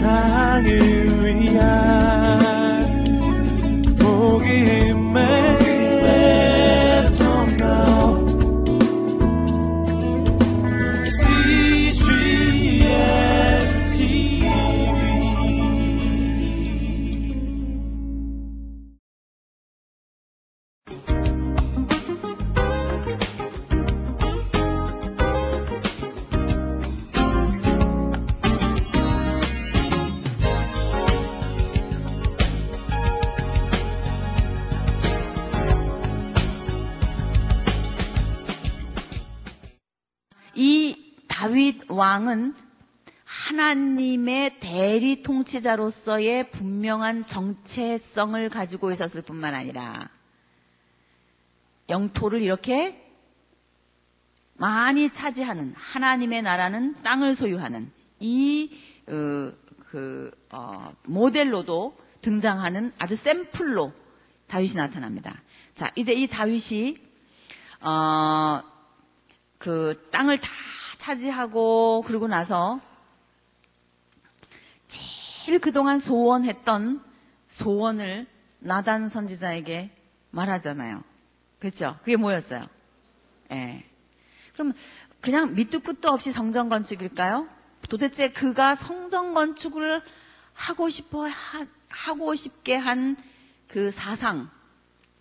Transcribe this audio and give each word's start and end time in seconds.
세상을 0.00 1.26
위한 1.26 1.89
왕은 42.10 42.56
하나님의 43.24 44.58
대리 44.58 45.22
통치자로서의 45.22 46.50
분명한 46.50 47.28
정체성을 47.28 48.48
가지고 48.48 48.90
있었을 48.90 49.22
뿐만 49.22 49.54
아니라 49.54 50.08
영토를 51.88 52.42
이렇게 52.42 53.00
많이 54.54 55.08
차지하는 55.08 55.72
하나님의 55.76 56.42
나라는 56.42 57.00
땅을 57.04 57.36
소유하는 57.36 57.92
이 58.18 58.76
어, 59.06 59.52
그, 59.90 60.32
어, 60.50 60.92
모델로도 61.04 61.96
등장하는 62.22 62.92
아주 62.98 63.14
샘플로 63.14 63.92
다윗이 64.48 64.74
나타납니다. 64.74 65.40
자, 65.76 65.92
이제 65.94 66.12
이 66.12 66.26
다윗이 66.26 66.98
어, 67.82 68.62
그 69.58 70.08
땅을 70.10 70.38
다 70.38 70.50
차지하고 71.00 72.02
그러고 72.06 72.28
나서 72.28 72.80
제일 74.86 75.58
그동안 75.58 75.98
소원했던 75.98 77.02
소원을 77.46 78.26
나단 78.60 79.08
선지자에게 79.08 79.90
말하잖아요. 80.30 81.02
그렇죠? 81.58 81.96
그게 82.00 82.16
뭐였어요? 82.16 82.66
예. 83.50 83.54
네. 83.54 83.86
그럼 84.52 84.72
그냥 85.20 85.54
밑도 85.54 85.80
끝도 85.80 86.08
없이 86.10 86.32
성전 86.32 86.68
건축일까요? 86.68 87.48
도대체 87.88 88.30
그가 88.30 88.74
성전 88.74 89.34
건축을 89.34 90.02
하고 90.52 90.88
싶어 90.88 91.26
하, 91.26 91.66
하고 91.88 92.34
싶게 92.34 92.76
한 92.76 93.16
그 93.70 93.90
사상, 93.92 94.50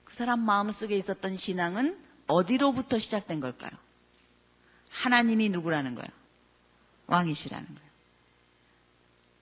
그 0.03 0.16
사람 0.16 0.39
마음속에 0.39 0.97
있었던 0.97 1.35
신앙은 1.35 1.97
어디로부터 2.25 2.97
시작된 2.97 3.39
걸까요? 3.41 3.69
하나님이 5.00 5.50
누구라는 5.50 5.95
거예요? 5.95 6.08
왕이시라는 7.08 7.66
거예요. 7.66 7.89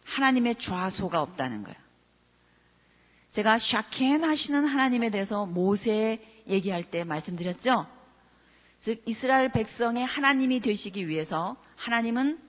하나님의 0.05 0.55
좌소가 0.55 1.21
없다는 1.21 1.63
거예요. 1.63 1.77
제가 3.29 3.57
샤켄 3.57 4.23
하시는 4.23 4.65
하나님에 4.65 5.09
대해서 5.09 5.45
모세 5.45 6.21
얘기할 6.47 6.83
때 6.83 7.03
말씀드렸죠? 7.03 7.87
즉, 8.77 9.01
이스라엘 9.05 9.51
백성의 9.51 10.05
하나님이 10.05 10.59
되시기 10.59 11.07
위해서 11.07 11.57
하나님은 11.75 12.39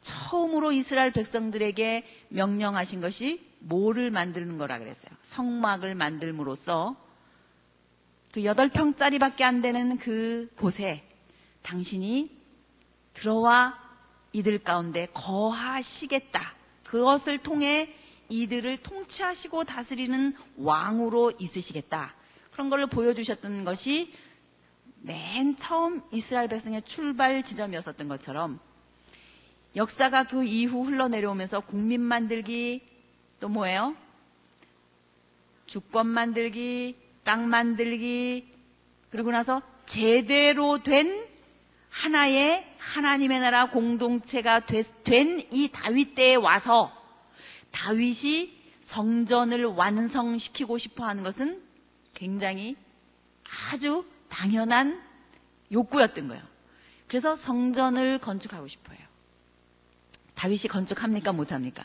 처음으로 0.00 0.72
이스라엘 0.72 1.12
백성들에게 1.12 2.06
명령하신 2.30 3.02
것이 3.02 3.46
뭐를 3.58 4.10
만드는 4.10 4.56
거라 4.56 4.78
그랬어요. 4.78 5.12
성막을 5.20 5.94
만들므로써 5.94 6.96
그 8.32 8.44
여덟 8.44 8.70
평짜리밖에 8.70 9.44
안 9.44 9.60
되는 9.60 9.98
그 9.98 10.48
곳에 10.56 11.04
당신이 11.62 12.30
들어와 13.12 13.78
이들 14.32 14.62
가운데 14.62 15.08
거하시겠다. 15.12 16.54
그것을 16.84 17.38
통해 17.38 17.94
이들을 18.28 18.82
통치하시고 18.82 19.64
다스리는 19.64 20.34
왕으로 20.56 21.32
있으시겠다. 21.38 22.14
그런 22.52 22.70
것을 22.70 22.86
보여주셨던 22.86 23.64
것이 23.64 24.12
맨 25.02 25.56
처음 25.56 26.02
이스라엘 26.12 26.48
백성의 26.48 26.82
출발 26.82 27.42
지점이었었던 27.42 28.08
것처럼 28.08 28.60
역사가 29.76 30.24
그 30.24 30.44
이후 30.44 30.82
흘러내려오면서 30.84 31.60
국민 31.60 32.00
만들기 32.00 32.82
또 33.38 33.48
뭐예요? 33.48 33.96
주권 35.66 36.08
만들기, 36.08 36.96
땅 37.22 37.48
만들기, 37.48 38.52
그리고 39.10 39.30
나서 39.30 39.62
제대로 39.86 40.82
된 40.82 41.29
하나의 41.90 42.66
하나님의 42.78 43.40
나라 43.40 43.70
공동체가 43.70 44.60
된 44.60 45.40
이 45.52 45.68
다윗 45.72 46.14
때에 46.14 46.34
와서 46.36 46.92
다윗이 47.72 48.58
성전을 48.80 49.64
완성시키고 49.64 50.78
싶어 50.78 51.04
하는 51.04 51.22
것은 51.22 51.62
굉장히 52.14 52.76
아주 53.72 54.04
당연한 54.28 55.00
욕구였던 55.72 56.28
거예요. 56.28 56.42
그래서 57.08 57.36
성전을 57.36 58.18
건축하고 58.18 58.66
싶어요. 58.66 58.98
다윗이 60.34 60.68
건축합니까? 60.68 61.32
못합니까? 61.32 61.84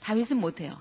다윗은 0.00 0.38
못해요. 0.38 0.80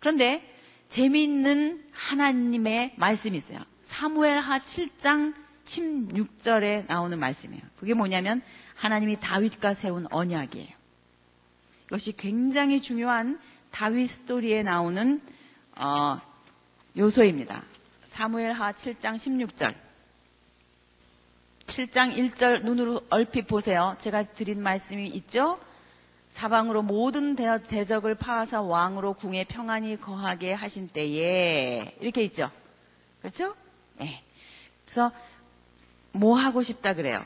그런데 0.00 0.42
재미있는 0.88 1.84
하나님의 1.92 2.94
말씀이 2.96 3.36
있어요. 3.36 3.58
사무엘 3.80 4.38
하 4.38 4.58
7장 4.58 5.34
16절에 5.68 6.86
나오는 6.86 7.18
말씀이에요. 7.18 7.62
그게 7.78 7.94
뭐냐면 7.94 8.42
하나님이 8.74 9.20
다윗과 9.20 9.74
세운 9.74 10.06
언약이에요. 10.10 10.68
이것이 11.86 12.16
굉장히 12.16 12.80
중요한 12.80 13.38
다윗 13.70 14.08
스토리에 14.08 14.62
나오는 14.62 15.20
어, 15.76 16.20
요소입니다. 16.96 17.64
사무엘하 18.02 18.72
7장 18.72 19.14
16절. 19.14 19.74
7장 21.66 22.14
1절 22.16 22.64
눈으로 22.64 23.02
얼핏 23.10 23.46
보세요. 23.46 23.94
제가 24.00 24.22
드린 24.22 24.62
말씀이 24.62 25.06
있죠? 25.08 25.60
사방으로 26.28 26.82
모든 26.82 27.34
대적을 27.34 28.14
파하사 28.14 28.62
왕으로 28.62 29.14
궁에 29.14 29.44
평안히 29.44 29.98
거하게 29.98 30.52
하신 30.52 30.88
때에 30.88 31.96
이렇게 32.00 32.22
있죠. 32.24 32.50
그렇죠? 33.20 33.54
네. 33.96 34.22
그래서 34.84 35.12
뭐 36.12 36.36
하고 36.36 36.62
싶다 36.62 36.94
그래요? 36.94 37.24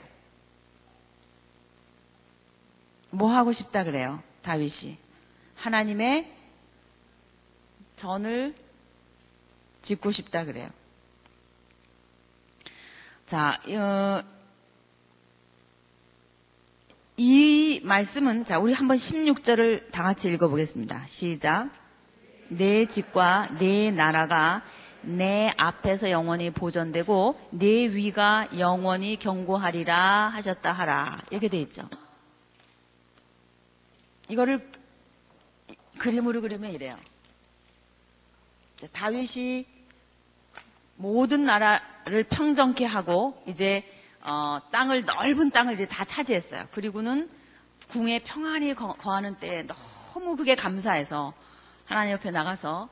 뭐 3.11 3.31
하고 3.31 3.53
싶다 3.53 3.85
그래요? 3.85 4.23
다윗이. 4.43 4.97
하나님의 5.57 6.33
전을 7.97 8.55
짓고 9.83 10.11
싶다 10.11 10.45
그래요. 10.45 10.71
자, 13.27 13.61
어, 13.69 14.23
이 17.17 17.81
말씀은 17.85 18.45
자, 18.45 18.59
우리 18.59 18.73
한번 18.73 18.97
16절을 18.97 19.91
다 19.91 20.03
같이 20.03 20.29
읽어보겠습니다. 20.33 21.05
시작. 21.05 21.71
내 22.49 22.87
집과 22.87 23.57
내 23.59 23.91
나라가 23.91 24.63
내 25.03 25.53
앞에서 25.57 26.11
영원히 26.11 26.51
보존되고 26.51 27.39
내 27.51 27.67
위가 27.67 28.49
영원히 28.59 29.17
경고하리라 29.17 30.29
하셨다 30.29 30.73
하라. 30.73 31.23
이렇게 31.31 31.49
돼 31.49 31.61
있죠. 31.61 31.89
이거를 34.29 34.71
그림으로 35.99 36.41
그리면 36.41 36.73
이래요. 36.73 36.97
다윗이 38.93 39.67
모든 40.97 41.45
나라를 41.45 42.25
평정케 42.25 42.85
하고 42.85 43.41
이제 43.47 43.85
어, 44.25 44.61
땅을 44.71 45.05
넓은 45.05 45.51
땅을 45.51 45.75
이제 45.75 45.87
다 45.87 46.05
차지했어요. 46.05 46.67
그리고는 46.73 47.29
궁에 47.91 48.21
평안히 48.21 48.75
거, 48.75 48.97
하는 48.99 49.37
때에 49.39 49.65
너무 49.65 50.37
그게 50.37 50.55
감사해서 50.55 51.35
하나님 51.85 52.13
옆에 52.13 52.31
나가서 52.31 52.89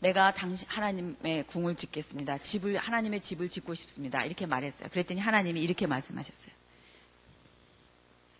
내가 0.00 0.32
당신 0.32 0.68
하나님의 0.68 1.46
궁을 1.46 1.74
짓겠습니다. 1.74 2.38
집을 2.38 2.76
하나님의 2.76 3.20
집을 3.20 3.48
짓고 3.48 3.74
싶습니다. 3.74 4.24
이렇게 4.24 4.46
말했어요. 4.46 4.90
그랬더니 4.90 5.20
하나님이 5.20 5.60
이렇게 5.60 5.86
말씀하셨어요. 5.86 6.54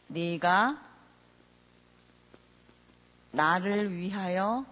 네가 0.09 0.83
나를 3.33 3.97
위하여 3.97 4.65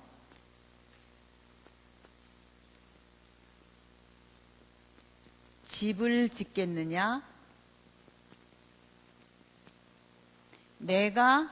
집을 5.63 6.29
짓겠느냐? 6.29 7.23
내가 10.79 11.51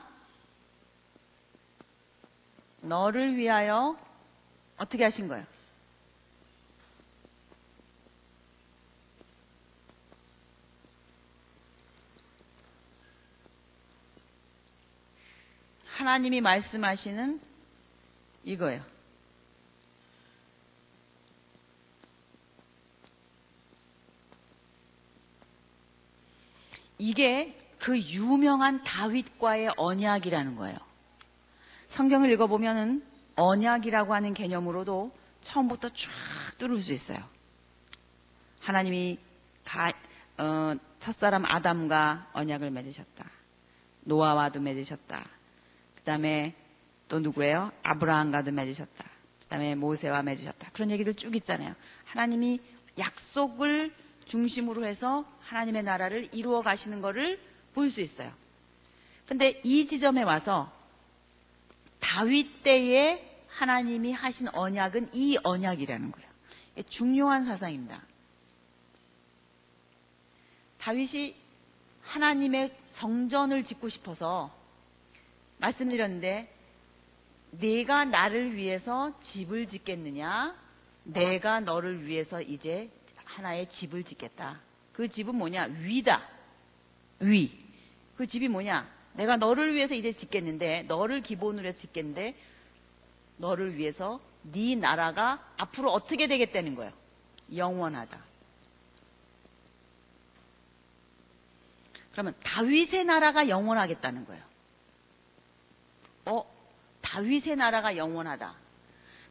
너를 2.81 3.35
위하여 3.35 3.97
어떻게 4.77 5.03
하신 5.03 5.27
거예요? 5.27 5.45
하나님이 15.85 16.41
말씀하시는 16.41 17.39
이거예요. 18.43 18.83
이게 26.97 27.57
그 27.79 27.99
유명한 27.99 28.83
다윗과의 28.83 29.73
언약이라는 29.77 30.55
거예요. 30.55 30.77
성경을 31.87 32.31
읽어보면은 32.31 33.12
언약이라고 33.35 34.13
하는 34.13 34.33
개념으로도 34.33 35.11
처음부터 35.41 35.89
쫙 35.89 36.11
뚫을 36.57 36.81
수 36.81 36.93
있어요. 36.93 37.19
하나님이 38.59 39.17
가, 39.65 39.91
어, 40.37 40.75
첫사람 40.99 41.45
아담과 41.45 42.29
언약을 42.33 42.71
맺으셨다. 42.71 43.29
노아와도 44.01 44.61
맺으셨다. 44.61 45.25
그 45.95 46.01
다음에 46.03 46.55
또 47.07 47.19
누구예요? 47.19 47.71
아브라함과도 47.83 48.51
맺으셨다. 48.51 49.03
그 49.39 49.45
다음에 49.47 49.75
모세와 49.75 50.23
맺으셨다. 50.23 50.69
그런 50.73 50.91
얘기들 50.91 51.15
쭉 51.15 51.35
있잖아요. 51.35 51.75
하나님이 52.05 52.59
약속을 52.97 53.93
중심으로 54.25 54.85
해서 54.85 55.25
하나님의 55.41 55.83
나라를 55.83 56.29
이루어 56.33 56.61
가시는 56.61 57.01
것을 57.01 57.39
볼 57.73 57.89
수 57.89 58.01
있어요. 58.01 58.31
근데 59.27 59.59
이 59.63 59.85
지점에 59.85 60.23
와서 60.23 60.71
다윗 62.13 62.61
때에 62.61 63.27
하나님이 63.47 64.11
하신 64.11 64.49
언약은 64.49 65.15
이 65.15 65.35
언약이라는 65.43 66.11
거예요. 66.11 66.29
중요한 66.87 67.43
사상입니다. 67.43 67.99
다윗이 70.77 71.35
하나님의 72.03 72.71
성전을 72.89 73.63
짓고 73.63 73.87
싶어서 73.87 74.55
말씀드렸는데 75.57 76.53
내가 77.49 78.05
나를 78.05 78.55
위해서 78.55 79.17
집을 79.19 79.65
짓겠느냐? 79.65 80.55
내가 81.05 81.61
너를 81.61 82.05
위해서 82.05 82.43
이제 82.43 82.91
하나의 83.25 83.67
집을 83.67 84.03
짓겠다. 84.03 84.61
그 84.91 85.07
집은 85.07 85.33
뭐냐? 85.33 85.63
위다. 85.63 86.29
위. 87.21 87.57
그 88.17 88.27
집이 88.27 88.49
뭐냐? 88.49 88.87
내가 89.13 89.37
너를 89.37 89.73
위해서 89.73 89.95
이제 89.95 90.11
짓겠는데 90.11 90.83
너를 90.83 91.21
기본으로 91.21 91.67
해서 91.67 91.77
짓겠는데 91.77 92.35
너를 93.37 93.77
위해서 93.77 94.19
네 94.41 94.75
나라가 94.75 95.43
앞으로 95.57 95.91
어떻게 95.91 96.27
되겠다는 96.27 96.75
거예요. 96.75 96.91
영원하다. 97.55 98.17
그러면 102.11 102.35
다윗의 102.43 103.05
나라가 103.05 103.47
영원하겠다는 103.49 104.25
거예요. 104.25 104.43
어, 106.25 106.45
다윗의 107.01 107.55
나라가 107.55 107.97
영원하다. 107.97 108.53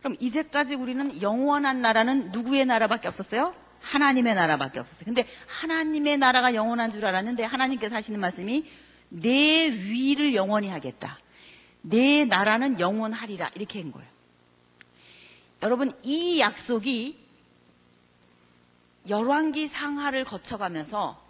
그럼 0.01 0.17
이제까지 0.19 0.75
우리는 0.75 1.23
영원한 1.23 1.81
나라는 1.81 2.33
누구의 2.33 2.67
나라밖에 2.67 3.07
없었어요? 3.07 3.55
하나님의 3.81 4.35
나라밖에 4.35 4.81
없었어요. 4.81 5.05
근데 5.05 5.29
하나님의 5.47 6.19
나라가 6.19 6.55
영원한 6.55 6.93
줄 6.93 7.05
알았는데 7.05 7.45
하나님께서 7.45 7.95
하시는 7.97 8.19
말씀이 8.19 8.69
내 9.13 9.71
위를 9.71 10.35
영원히 10.35 10.69
하겠다. 10.69 11.19
내 11.83 12.25
나라는 12.25 12.81
영원하리라. 12.81 13.51
이렇게 13.55 13.81
한 13.83 13.93
거예요. 13.93 14.09
여러분, 15.63 15.93
이 16.03 16.41
약속이 16.41 17.19
열왕기 19.09 19.67
상하를 19.67 20.25
거쳐가면서 20.25 21.21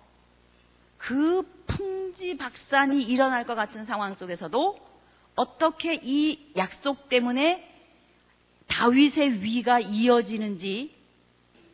그 0.96 1.42
풍지 1.66 2.36
박산이 2.36 3.02
일어날 3.02 3.44
것 3.44 3.54
같은 3.54 3.84
상황 3.84 4.14
속에서도 4.14 4.78
어떻게 5.34 5.98
이 6.00 6.52
약속 6.56 7.08
때문에 7.08 7.68
다윗의 8.68 9.42
위가 9.42 9.80
이어지는지 9.80 10.94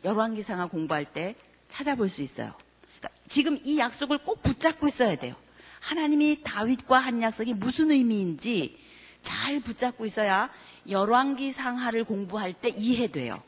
열왕기상하 0.03 0.67
공부할 0.67 1.05
때 1.13 1.35
찾아볼 1.67 2.07
수 2.07 2.23
있어요. 2.23 2.53
그러니까 2.97 3.21
지금 3.25 3.59
이 3.63 3.77
약속을 3.77 4.19
꼭 4.19 4.41
붙잡고 4.41 4.87
있어야 4.87 5.15
돼요. 5.17 5.35
하나님이 5.79 6.41
다윗과 6.43 6.97
한 6.97 7.21
약속이 7.21 7.53
무슨 7.53 7.91
의미인지 7.91 8.77
잘 9.21 9.59
붙잡고 9.59 10.05
있어야 10.05 10.49
열왕기 10.89 11.51
상하를 11.51 12.03
공부할 12.03 12.53
때 12.53 12.69
이해돼요. 12.69 13.41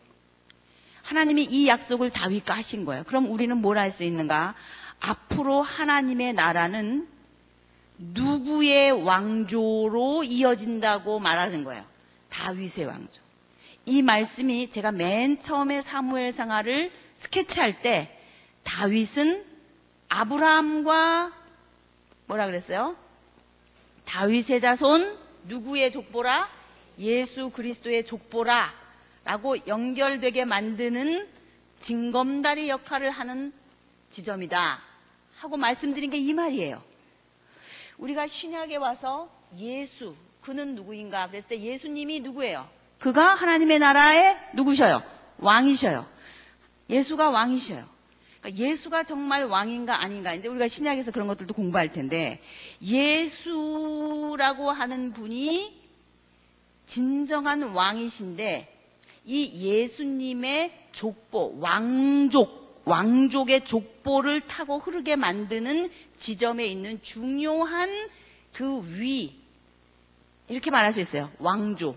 하나님이 1.04 1.44
이 1.44 1.68
약속을 1.68 2.12
다윗과 2.12 2.54
하신 2.56 2.86
거예요. 2.86 3.04
그럼 3.06 3.30
우리는 3.31 3.56
뭘 3.57 3.78
할 3.78 3.92
수 3.92 4.04
있는가? 4.04 4.56
앞으로 5.00 5.62
하나님의 5.62 6.33
나라는 6.33 7.07
누구의 7.98 8.92
왕조로 8.92 10.24
이어진다고 10.24 11.19
말하는 11.19 11.63
거예요. 11.63 11.83
다윗의 12.30 12.86
왕조. 12.86 13.22
이 13.86 14.01
말씀이 14.04 14.69
제가 14.69 14.92
맨 14.92 15.39
처음에 15.39 15.81
사무엘 15.81 16.31
상하를 16.31 16.92
스케치할 17.12 17.80
때 17.81 18.16
다윗은 18.63 19.44
아브라함과 20.10 21.31
뭐라 22.31 22.45
그랬어요? 22.45 22.95
다윗의 24.06 24.62
자손 24.62 25.18
누구의 25.50 25.92
족보라? 25.92 26.50
예수 26.98 27.50
그리스도의 27.50 28.06
족보라 28.06 28.74
라고 29.25 29.56
연결되게 29.68 30.45
만드는 30.45 31.28
징검다리 31.78 32.69
역할을 32.69 33.12
하는 33.12 33.51
지점이다 34.10 34.80
하고 35.39 35.57
말씀드린 35.57 36.10
게 36.10 36.18
이 36.19 36.31
말이에요. 36.33 36.81
우리가 37.98 38.28
신약에 38.28 38.78
와서 38.78 39.30
예수 39.57 40.16
그는 40.42 40.75
누구인가 40.75 41.28
그랬을 41.28 41.50
때 41.50 41.60
예수님이 41.60 42.22
누구예요? 42.22 42.69
그가 43.00 43.33
하나님의 43.36 43.80
나라의 43.80 44.38
누구셔요? 44.54 45.04
왕이셔요. 45.39 46.07
예수가 46.89 47.30
왕이셔요. 47.30 47.86
그러니까 48.42 48.64
예수가 48.64 49.04
정말 49.04 49.46
왕인가 49.46 50.02
아닌가 50.02 50.34
이제 50.34 50.48
우리가 50.48 50.68
신약에서 50.68 51.12
그런 51.12 51.28
것들도 51.28 51.54
공부할 51.54 51.92
텐데 51.92 52.42
예수라고 52.82 54.72
하는 54.72 55.14
분이 55.14 55.80
진정한 56.86 57.62
왕이신데 57.64 58.68
이 59.26 59.68
예수님의 59.68 60.88
족보 60.92 61.60
왕족 61.60 62.81
왕족의 62.86 63.64
족보를 63.64 64.42
타고 64.42 64.80
흐르게 64.80 65.16
만드는 65.16 65.92
지점에 66.18 66.66
있는 66.66 67.00
중요한 67.00 67.90
그 68.54 68.81
위 68.81 69.42
이렇게 70.52 70.69
말할 70.69 70.92
수 70.92 71.00
있어요. 71.00 71.31
왕조. 71.40 71.95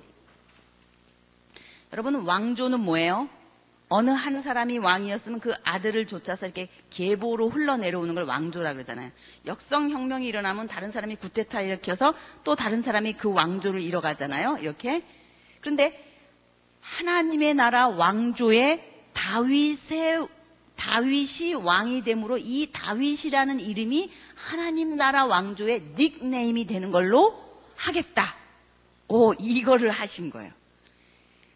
여러분 1.93 2.15
왕조는 2.25 2.81
뭐예요? 2.81 3.29
어느 3.97 4.11
한 4.11 4.41
사람이 4.41 4.79
왕이었으면 4.79 5.39
그 5.39 5.55
아들을 5.63 6.07
쫓아서 6.07 6.47
이렇게 6.47 6.69
계보로 6.91 7.49
흘러내려오는 7.49 8.17
걸 8.17 8.25
왕조라 8.25 8.73
그러잖아요. 8.73 9.13
역성혁명이 9.47 10.27
일어나면 10.27 10.67
다른 10.67 10.91
사람이 10.91 11.15
구테타 11.15 11.61
일으켜서 11.61 12.13
또 12.43 12.57
다른 12.57 12.83
사람이 12.83 13.13
그 13.13 13.33
왕조를 13.33 13.81
이뤄가잖아요. 13.81 14.59
이렇게. 14.59 15.05
그런데 15.61 16.05
하나님의 16.81 17.55
나라 17.55 17.87
왕조에 17.87 19.13
다윗의 19.13 20.27
다윗이 20.75 21.55
왕이 21.55 22.03
되므로 22.03 22.37
이 22.37 22.71
다윗이라는 22.73 23.61
이름이 23.61 24.11
하나님 24.35 24.97
나라 24.97 25.25
왕조의 25.25 25.93
닉네임이 25.97 26.67
되는 26.67 26.91
걸로 26.91 27.41
하겠다. 27.77 28.35
오, 29.07 29.35
이거를 29.35 29.91
하신 29.93 30.31
거예요. 30.31 30.51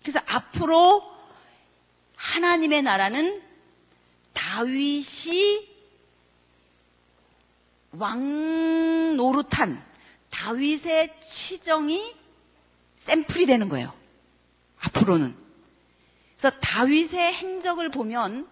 그래서 0.03 0.21
앞으로 0.29 1.18
하나님의 2.29 2.83
나라는 2.83 3.43
다윗이 4.35 5.67
왕 7.93 9.17
노릇한 9.17 9.83
다윗의 10.31 11.21
치정이 11.25 12.15
샘플이 12.97 13.47
되는 13.47 13.69
거예요. 13.71 13.95
앞으로는. 14.81 15.35
그래서 16.37 16.57
다윗의 16.61 17.33
행적을 17.33 17.91
보면 17.91 18.47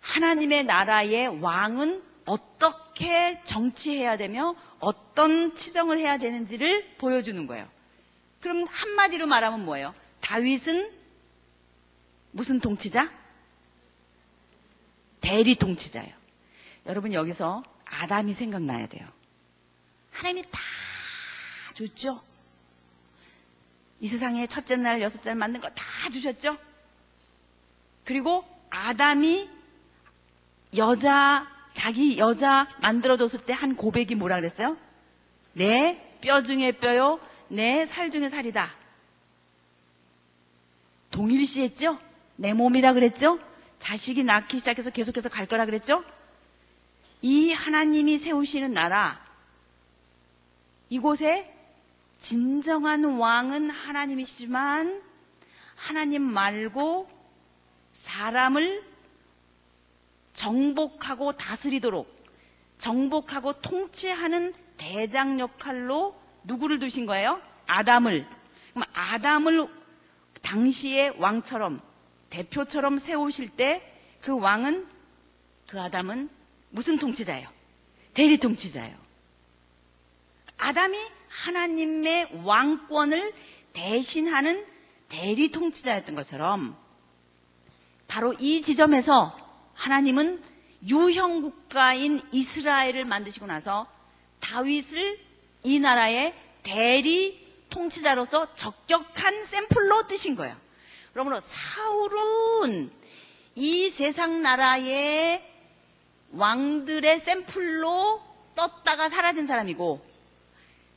하나님의 0.00 0.64
나라의 0.64 1.40
왕은 1.40 2.02
어떻게 2.24 3.40
정치해야 3.44 4.16
되며 4.16 4.56
어떤 4.80 5.54
치정을 5.54 5.98
해야 5.98 6.18
되는지를 6.18 6.96
보여주는 6.98 7.46
거예요. 7.46 7.68
그럼 8.40 8.64
한마디로 8.68 9.26
말하면 9.26 9.64
뭐예요? 9.64 9.94
다윗은 10.20 10.95
무슨 12.36 12.60
통치자? 12.60 13.10
대리 15.22 15.54
통치자예요. 15.54 16.14
여러분 16.84 17.14
여기서 17.14 17.62
아담이 17.86 18.34
생각나야 18.34 18.88
돼요. 18.88 19.08
하나님이 20.12 20.42
다 20.50 20.60
줬죠? 21.74 22.22
이 24.00 24.06
세상에 24.08 24.46
첫째 24.46 24.76
날, 24.76 25.00
여섯째 25.00 25.30
날 25.30 25.36
만든 25.36 25.62
거 25.62 25.70
다 25.70 25.82
주셨죠? 26.12 26.58
그리고 28.04 28.44
아담이 28.68 29.48
여자, 30.76 31.50
자기 31.72 32.18
여자 32.18 32.68
만들어줬을 32.82 33.40
때 33.46 33.54
한 33.54 33.76
고백이 33.76 34.14
뭐라 34.14 34.36
그랬어요? 34.36 34.76
내 35.54 36.02
뼈 36.20 36.42
중에 36.42 36.72
뼈요, 36.72 37.18
내 37.48 37.86
살 37.86 38.10
중에 38.10 38.28
살이다. 38.28 38.70
동일시했죠? 41.10 41.98
내 42.36 42.52
몸이라 42.52 42.92
그랬죠? 42.92 43.38
자식이 43.78 44.24
낳기 44.24 44.58
시작해서 44.58 44.90
계속해서 44.90 45.28
갈 45.28 45.46
거라 45.46 45.66
그랬죠? 45.66 46.04
이 47.22 47.52
하나님이 47.52 48.18
세우시는 48.18 48.72
나라, 48.72 49.20
이곳에 50.88 51.52
진정한 52.18 53.04
왕은 53.04 53.70
하나님이시지만 53.70 55.02
하나님 55.74 56.22
말고 56.22 57.08
사람을 57.92 58.82
정복하고 60.32 61.32
다스리도록 61.32 62.14
정복하고 62.78 63.54
통치하는 63.60 64.54
대장 64.76 65.40
역할로 65.40 66.14
누구를 66.44 66.78
두신 66.78 67.06
거예요? 67.06 67.40
아담을. 67.66 68.26
그럼 68.72 68.84
아담을 68.94 69.68
당시의 70.42 71.14
왕처럼 71.18 71.80
대표처럼 72.36 72.98
세우실 72.98 73.50
때 73.50 73.96
그 74.26 74.36
왕은 74.36 74.84
그 75.68 75.80
아담은 75.80 76.28
무슨 76.70 76.98
통치자예요? 76.98 77.48
대리 78.12 78.38
통치자예요. 78.38 78.96
아담이 80.58 80.98
하나님의 81.28 82.42
왕권을 82.42 83.32
대신하는 83.72 84.66
대리 85.06 85.52
통치자였던 85.52 86.16
것처럼 86.16 86.76
바로 88.08 88.32
이 88.32 88.62
지점에서 88.62 89.38
하나님은 89.74 90.42
유형 90.88 91.40
국가인 91.40 92.20
이스라엘을 92.32 93.04
만드시고 93.04 93.46
나서 93.46 93.86
다윗을 94.40 95.20
이 95.62 95.78
나라의 95.78 96.34
대리 96.64 97.46
통치자로서 97.70 98.56
적격한 98.56 99.44
샘플로 99.44 100.08
뜨신 100.08 100.34
거예요. 100.34 100.56
그러므로 101.16 101.40
사울은 101.40 102.90
이 103.54 103.88
세상 103.88 104.42
나라의 104.42 105.42
왕들의 106.32 107.20
샘플로 107.20 108.20
떴다가 108.54 109.08
사라진 109.08 109.46
사람이고 109.46 110.04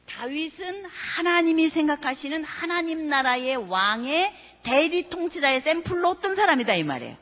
다윗은 0.08 0.84
하나님이 0.88 1.70
생각하시는 1.70 2.44
하나님 2.44 3.08
나라의 3.08 3.56
왕의 3.56 4.36
대리 4.64 5.08
통치자의 5.08 5.62
샘플로 5.62 6.20
뜬 6.20 6.36
사람이다 6.36 6.76
이 6.76 6.84
말이에요. 6.84 7.16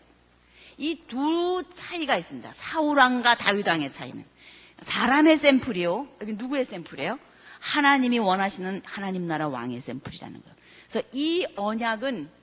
이 0.79 0.95
두 1.07 1.63
차이가 1.71 2.17
있습니다. 2.17 2.49
사울왕과 2.49 3.35
다윗왕의 3.35 3.91
차이는 3.91 4.25
사람의 4.81 5.37
샘플이요. 5.37 6.07
여기 6.21 6.33
누구의 6.33 6.65
샘플이에요? 6.65 7.19
하나님이 7.59 8.17
원하시는 8.17 8.81
하나님 8.85 9.27
나라 9.27 9.49
왕의 9.49 9.81
샘플이라는 9.81 10.41
거예요. 10.41 10.55
그래서 10.87 11.07
이 11.13 11.45
언약은 11.55 12.36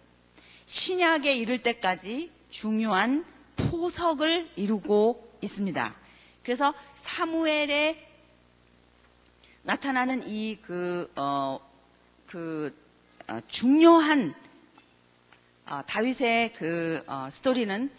신약에 0.65 1.35
이를 1.37 1.63
때까지 1.63 2.31
중요한 2.49 3.25
포석을 3.57 4.51
이루고 4.57 5.39
있습니다. 5.41 5.95
그래서 6.43 6.75
사무엘에 6.95 8.11
나타나는 9.63 10.29
이 10.29 10.59
그, 10.61 11.11
어, 11.17 11.59
그, 12.27 12.75
어, 13.29 13.41
중요한 13.49 14.35
어, 15.67 15.81
다윗의 15.87 16.53
그 16.55 17.03
어, 17.07 17.29
스토리는 17.31 17.91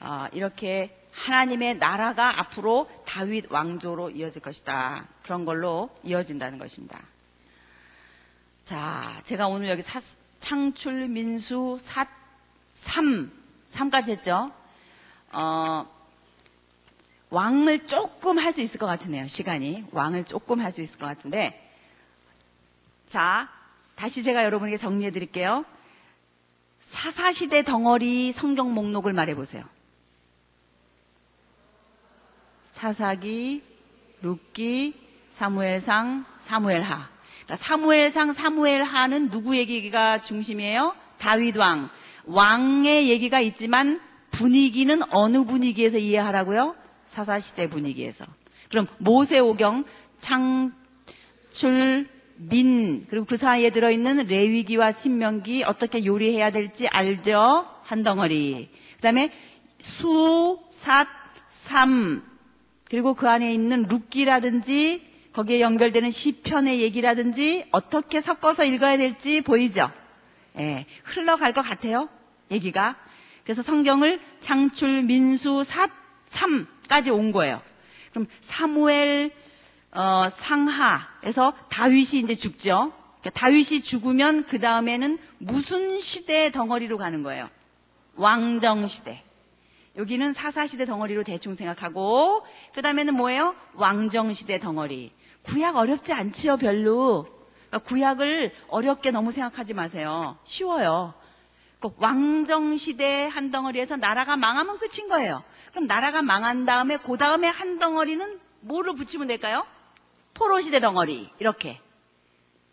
어, 0.00 0.26
이렇게 0.32 0.96
하나님의 1.12 1.78
나라가 1.78 2.40
앞으로 2.40 2.88
다윗 3.04 3.50
왕조로 3.50 4.10
이어질 4.10 4.40
것이다. 4.40 5.08
그런 5.22 5.44
걸로 5.44 5.90
이어진다는 6.04 6.58
것입니다. 6.58 7.02
자, 8.62 9.20
제가 9.24 9.48
오늘 9.48 9.68
여기 9.68 9.82
사, 9.82 10.00
창출 10.42 11.08
민수 11.08 11.78
사, 11.80 12.04
3, 12.72 13.30
3까지 13.68 14.08
했죠. 14.10 14.52
어, 15.30 15.86
왕을 17.30 17.86
조금 17.86 18.38
할 18.38 18.52
수 18.52 18.60
있을 18.60 18.78
것 18.80 18.86
같으네요. 18.86 19.24
시간이. 19.24 19.86
왕을 19.92 20.24
조금 20.24 20.60
할 20.60 20.72
수 20.72 20.80
있을 20.82 20.98
것 20.98 21.06
같은데. 21.06 21.58
자, 23.06 23.48
다시 23.94 24.24
제가 24.24 24.44
여러분에게 24.44 24.76
정리해 24.76 25.10
드릴게요. 25.12 25.64
사사시대 26.80 27.62
덩어리 27.62 28.32
성경 28.32 28.74
목록을 28.74 29.12
말해 29.12 29.36
보세요. 29.36 29.64
사사기, 32.72 33.62
룻기, 34.22 34.94
사무엘상, 35.30 36.26
사무엘하. 36.40 37.11
사무엘상, 37.56 38.32
사무엘 38.32 38.82
하는 38.82 39.28
누구 39.28 39.56
얘기가 39.56 40.22
중심이에요? 40.22 40.94
다윗 41.18 41.56
왕. 41.56 41.90
왕의 42.24 43.08
얘기가 43.08 43.40
있지만 43.40 44.00
분위기는 44.30 44.98
어느 45.10 45.44
분위기에서 45.44 45.98
이해하라고요? 45.98 46.74
사사시대 47.06 47.68
분위기에서. 47.68 48.24
그럼 48.70 48.86
모세오경, 48.98 49.84
창출, 50.16 52.08
민, 52.36 53.06
그리고 53.08 53.26
그 53.26 53.36
사이에 53.36 53.70
들어있는 53.70 54.26
레위기와 54.26 54.92
신명기 54.92 55.64
어떻게 55.64 56.04
요리해야 56.04 56.50
될지 56.50 56.88
알죠? 56.88 57.66
한 57.82 58.02
덩어리. 58.02 58.70
그 58.96 59.02
다음에 59.02 59.30
수, 59.78 60.58
삿, 60.68 61.06
삼, 61.46 62.22
그리고 62.88 63.14
그 63.14 63.28
안에 63.28 63.52
있는 63.52 63.82
룻기라든지 63.84 65.11
거기에 65.32 65.60
연결되는 65.60 66.10
시편의 66.10 66.80
얘기라든지 66.80 67.66
어떻게 67.70 68.20
섞어서 68.20 68.64
읽어야 68.64 68.96
될지 68.96 69.40
보이죠? 69.40 69.90
예, 70.58 70.86
흘러갈 71.04 71.52
것 71.52 71.62
같아요. 71.62 72.08
얘기가. 72.50 72.96
그래서 73.44 73.62
성경을 73.62 74.20
창출, 74.38 75.02
민수, 75.02 75.64
삿, 75.64 75.90
삼까지 76.26 77.10
온 77.10 77.32
거예요. 77.32 77.62
그럼 78.10 78.26
사무엘 78.40 79.32
어, 79.92 80.28
상하에서 80.30 81.54
다윗이 81.68 82.22
이제 82.22 82.34
죽죠. 82.34 82.92
그러니까 83.20 83.30
다윗이 83.38 83.80
죽으면 83.82 84.44
그 84.44 84.58
다음에는 84.58 85.18
무슨 85.38 85.98
시대 85.98 86.50
덩어리로 86.50 86.98
가는 86.98 87.22
거예요? 87.22 87.48
왕정 88.16 88.86
시대. 88.86 89.22
여기는 89.96 90.32
사사 90.32 90.66
시대 90.66 90.86
덩어리로 90.86 91.22
대충 91.22 91.52
생각하고 91.52 92.44
그 92.74 92.82
다음에는 92.82 93.14
뭐예요? 93.14 93.54
왕정 93.74 94.32
시대 94.32 94.58
덩어리. 94.58 95.12
구약 95.42 95.76
어렵지 95.76 96.12
않지요, 96.12 96.56
별로. 96.56 97.26
그러니까 97.68 97.78
구약을 97.88 98.52
어렵게 98.68 99.10
너무 99.10 99.32
생각하지 99.32 99.74
마세요. 99.74 100.36
쉬워요. 100.42 101.14
그 101.80 101.90
왕정 101.98 102.76
시대 102.76 103.26
한 103.26 103.50
덩어리에서 103.50 103.96
나라가 103.96 104.36
망하면 104.36 104.78
끝인 104.78 105.08
거예요. 105.08 105.42
그럼 105.70 105.86
나라가 105.86 106.22
망한 106.22 106.64
다음에 106.64 106.96
그 106.96 107.16
다음에 107.18 107.48
한 107.48 107.78
덩어리는 107.78 108.40
뭐를 108.60 108.94
붙이면 108.94 109.26
될까요? 109.26 109.66
포로시대 110.34 110.80
덩어리 110.80 111.28
이렇게. 111.38 111.80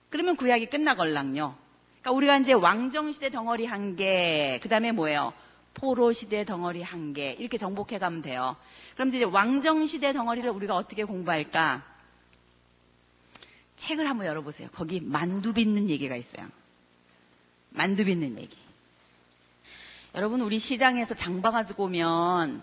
그러면 0.09 0.35
구약이 0.35 0.67
끝나걸랑요. 0.67 1.55
그러니까 2.01 2.11
우리가 2.11 2.37
이제 2.37 2.53
왕정시대 2.53 3.31
덩어리 3.31 3.65
한 3.65 3.95
개, 3.95 4.59
그 4.61 4.69
다음에 4.69 4.91
뭐예요? 4.91 5.33
포로시대 5.73 6.45
덩어리 6.45 6.81
한 6.81 7.13
개, 7.13 7.31
이렇게 7.39 7.57
정복해 7.57 7.99
가면 7.99 8.21
돼요. 8.21 8.55
그럼 8.95 9.09
이제 9.09 9.23
왕정시대 9.23 10.13
덩어리를 10.13 10.49
우리가 10.49 10.75
어떻게 10.75 11.03
공부할까? 11.03 11.83
책을 13.75 14.09
한번 14.09 14.27
열어보세요. 14.27 14.69
거기 14.73 14.99
만두 14.99 15.53
빚는 15.53 15.89
얘기가 15.89 16.15
있어요. 16.15 16.47
만두 17.69 18.03
빚는 18.03 18.37
얘기. 18.39 18.57
여러분, 20.15 20.41
우리 20.41 20.57
시장에서 20.57 21.13
장 21.15 21.41
봐 21.41 21.51
가지고 21.51 21.85
오면 21.85 22.61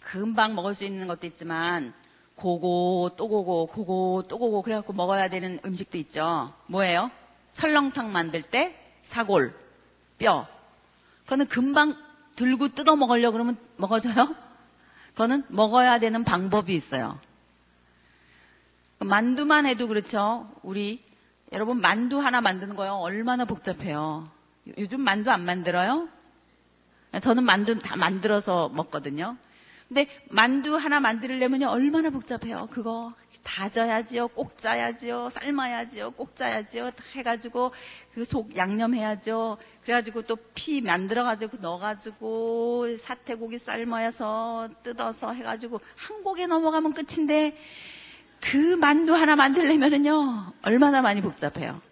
금방 0.00 0.54
먹을 0.54 0.74
수 0.74 0.84
있는 0.84 1.06
것도 1.06 1.26
있지만 1.28 1.94
고고 2.34 3.12
또 3.16 3.28
고고 3.28 3.66
고고 3.66 4.24
또 4.28 4.38
고고 4.38 4.62
그래갖고 4.62 4.92
먹어야 4.92 5.28
되는 5.28 5.60
음식도 5.64 5.96
있죠. 5.98 6.52
뭐예요? 6.66 7.10
설렁탕 7.52 8.10
만들 8.12 8.42
때 8.42 8.76
사골, 9.00 9.54
뼈. 10.18 10.48
그거는 11.24 11.46
금방 11.46 11.96
들고 12.34 12.68
뜯어 12.68 12.96
먹으려고 12.96 13.32
그러면 13.32 13.56
먹어져요? 13.76 14.34
그거는 15.12 15.44
먹어야 15.48 15.98
되는 15.98 16.24
방법이 16.24 16.74
있어요. 16.74 17.18
만두만 18.98 19.66
해도 19.66 19.88
그렇죠. 19.88 20.50
우리 20.62 21.02
여러분 21.52 21.80
만두 21.80 22.18
하나 22.20 22.40
만드는 22.40 22.76
거요 22.76 22.94
얼마나 22.94 23.44
복잡해요. 23.44 24.30
요즘 24.78 25.00
만두 25.00 25.30
안 25.30 25.44
만들어요? 25.44 26.08
저는 27.20 27.44
만두 27.44 27.78
다 27.78 27.96
만들어서 27.96 28.70
먹거든요. 28.70 29.36
근데 29.92 30.06
만두 30.30 30.74
하나 30.76 31.00
만들려면 31.00 31.64
얼마나 31.64 32.08
복잡해요. 32.08 32.66
그거 32.72 33.12
다져야지요, 33.42 34.28
꼭 34.28 34.56
짜야지요, 34.56 35.28
삶아야지요, 35.28 36.12
꼭 36.12 36.34
짜야지요, 36.34 36.92
해가지고 37.14 37.72
그 38.14 38.24
속 38.24 38.56
양념해야죠. 38.56 39.58
그래가지고 39.82 40.22
또 40.22 40.36
피 40.54 40.80
만들어가지고 40.80 41.58
넣어가지고 41.58 42.96
사태고기 42.96 43.58
삶아서 43.58 44.70
뜯어서 44.82 45.32
해가지고 45.34 45.82
한 45.96 46.22
곡에 46.22 46.46
넘어가면 46.46 46.94
끝인데 46.94 47.54
그 48.40 48.56
만두 48.56 49.12
하나 49.14 49.36
만들려면은요 49.36 50.54
얼마나 50.62 51.02
많이 51.02 51.20
복잡해요. 51.20 51.82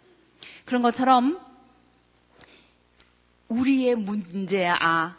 그런 0.65 0.81
것처럼 0.81 1.39
우리의 3.49 3.95
문제야 3.95 4.79
아, 4.81 5.19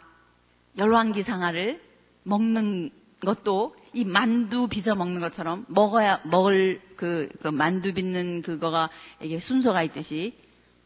열왕기상하를 0.78 1.91
먹는 2.22 2.90
것도 3.20 3.76
이 3.92 4.04
만두 4.04 4.68
빚어 4.68 4.94
먹는 4.94 5.20
것처럼 5.20 5.64
먹어야 5.68 6.20
먹을 6.24 6.80
그, 6.96 7.28
그 7.42 7.48
만두 7.48 7.92
빚는 7.92 8.42
그거가 8.42 8.88
이게 9.20 9.38
순서가 9.38 9.82
있듯이 9.84 10.34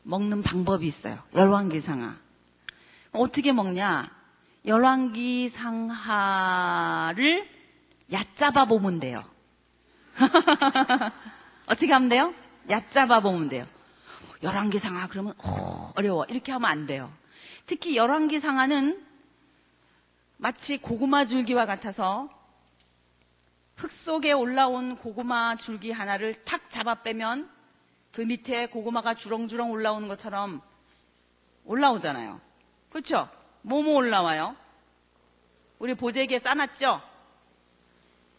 먹는 0.02 0.42
방법이 0.42 0.86
있어요. 0.86 1.18
열왕기상하. 1.34 2.16
어떻게 3.12 3.52
먹냐? 3.52 4.10
열왕기상하를 4.66 5.56
얕잡아 8.12 8.66
보면 8.66 9.00
돼요. 9.00 9.24
어떻게 11.66 11.92
하면 11.92 12.08
돼요? 12.08 12.32
얕잡아 12.68 13.20
보면 13.20 13.48
돼요. 13.48 13.66
열왕기상하 14.42 15.08
그러면 15.08 15.34
어, 15.38 15.92
어려워. 15.96 16.24
이렇게 16.28 16.52
하면 16.52 16.70
안 16.70 16.86
돼요. 16.86 17.12
특히 17.64 17.96
열왕기상하는 17.96 19.02
마치 20.38 20.78
고구마 20.78 21.24
줄기와 21.24 21.66
같아서 21.66 22.28
흙 23.76 23.90
속에 23.90 24.32
올라온 24.32 24.96
고구마 24.96 25.56
줄기 25.56 25.90
하나를 25.90 26.44
탁 26.44 26.68
잡아 26.70 27.02
빼면 27.02 27.50
그 28.12 28.22
밑에 28.22 28.66
고구마가 28.66 29.14
주렁주렁 29.14 29.70
올라오는 29.70 30.08
것처럼 30.08 30.62
올라오잖아요. 31.64 32.40
그렇죠? 32.90 33.28
뭐뭐 33.62 33.94
올라와요? 33.94 34.56
우리 35.78 35.94
보재기에 35.94 36.38
싸놨죠? 36.38 37.02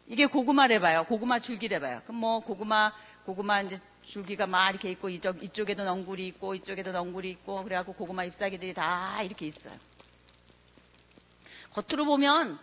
이게 0.07 0.25
고구마래봐요. 0.25 1.03
고구마 1.03 1.39
줄기래봐요. 1.39 2.01
그럼 2.03 2.19
뭐 2.19 2.39
고구마 2.39 2.93
고구마 3.25 3.61
이제 3.61 3.77
줄기가 4.03 4.47
막 4.47 4.69
이렇게 4.69 4.89
있고 4.91 5.09
이쪽 5.09 5.43
이쪽에도 5.43 5.83
넝굴이 5.83 6.25
있고 6.27 6.55
이쪽에도 6.55 6.93
넝굴이 6.93 7.29
있고 7.31 7.63
그래갖고 7.63 7.93
고구마 7.93 8.23
잎사귀들이 8.23 8.73
다 8.73 9.21
이렇게 9.21 9.45
있어요. 9.45 9.75
겉으로 11.77 12.05
보면 12.05 12.57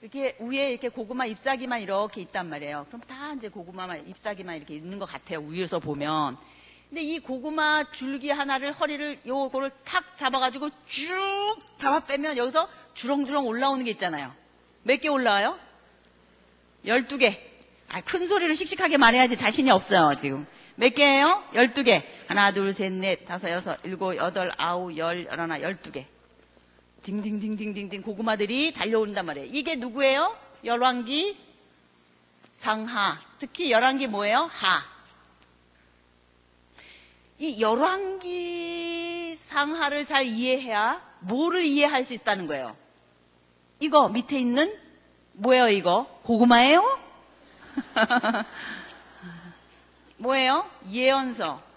이렇게 0.00 0.36
위에 0.38 0.70
이렇게 0.70 0.88
고구마 0.88 1.26
잎사귀만 1.26 1.82
이렇게 1.82 2.20
있단 2.22 2.48
말이에요. 2.48 2.86
그럼 2.88 3.00
다 3.02 3.32
이제 3.34 3.48
고구마 3.48 3.96
잎사귀만 3.96 4.56
이렇게 4.56 4.74
있는 4.74 4.98
것 4.98 5.06
같아요. 5.06 5.40
위에서 5.40 5.80
보면. 5.80 6.36
근데 6.88 7.02
이 7.02 7.18
고구마 7.18 7.90
줄기 7.90 8.30
하나를 8.30 8.72
허리를 8.72 9.20
요거를 9.26 9.70
탁 9.84 10.16
잡아가지고 10.16 10.68
쭉 10.86 11.06
잡아 11.76 12.00
빼면 12.00 12.36
여기서 12.36 12.68
주렁주렁 12.94 13.46
올라오는 13.46 13.84
게 13.84 13.90
있잖아요. 13.92 14.32
몇 14.84 14.98
개 15.00 15.08
올라와요? 15.08 15.58
12개. 16.84 17.38
아, 17.88 18.00
큰 18.00 18.26
소리로 18.26 18.52
씩씩하게 18.54 18.96
말해야지 18.98 19.36
자신이 19.36 19.70
없어요, 19.70 20.16
지금. 20.18 20.46
몇 20.76 20.94
개예요? 20.94 21.42
12개. 21.54 22.02
하나, 22.26 22.52
둘, 22.52 22.72
셋, 22.72 22.92
넷, 22.92 23.24
다섯, 23.24 23.50
여섯, 23.50 23.78
일곱, 23.84 24.16
여덟, 24.16 24.52
아홉, 24.56 24.96
열, 24.96 25.24
열하나, 25.26 25.58
12개. 25.60 26.06
딩딩딩딩딩딩 27.02 28.02
고구마들이 28.02 28.72
달려온단 28.72 29.26
말이에요. 29.26 29.48
이게 29.52 29.76
누구예요? 29.76 30.36
열왕기 30.64 31.36
상하. 32.52 33.18
특히 33.38 33.70
열왕기 33.70 34.06
뭐예요? 34.06 34.48
하. 34.52 34.84
이 37.38 37.60
열왕기 37.60 39.34
상하를 39.36 40.04
잘 40.04 40.26
이해해야 40.26 41.02
뭐를 41.20 41.64
이해할 41.64 42.04
수 42.04 42.14
있다는 42.14 42.46
거예요. 42.46 42.76
이거 43.80 44.08
밑에 44.08 44.38
있는 44.38 44.72
뭐예요 45.32 45.68
이거? 45.68 46.06
고구마예요? 46.22 47.00
뭐예요? 50.18 50.70
예언서. 50.88 51.71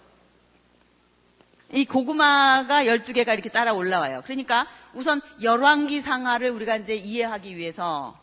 이 1.72 1.84
고구마가 1.84 2.84
12개가 2.84 3.32
이렇게 3.32 3.48
따라 3.48 3.72
올라와요. 3.72 4.22
그러니까 4.24 4.66
우선 4.94 5.20
열왕기 5.42 6.00
상하를 6.00 6.50
우리가 6.50 6.76
이제 6.76 6.94
이해하기 6.94 7.56
위해서 7.56 8.18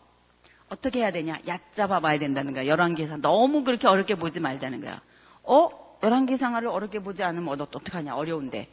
어떻게 0.70 1.00
해야 1.00 1.12
되냐? 1.12 1.38
얕잡아 1.46 2.00
봐야 2.00 2.18
된다는 2.18 2.54
거야. 2.54 2.66
열왕기상 2.66 3.22
너무 3.22 3.64
그렇게 3.64 3.88
어렵게 3.88 4.16
보지 4.16 4.40
말자는 4.40 4.82
거야. 4.82 5.02
어? 5.44 5.70
열왕기 6.02 6.38
상하를 6.38 6.68
어렵게 6.68 7.00
보지 7.00 7.24
않으면 7.24 7.62
어떡하냐? 7.62 8.16
어려운데. 8.16 8.70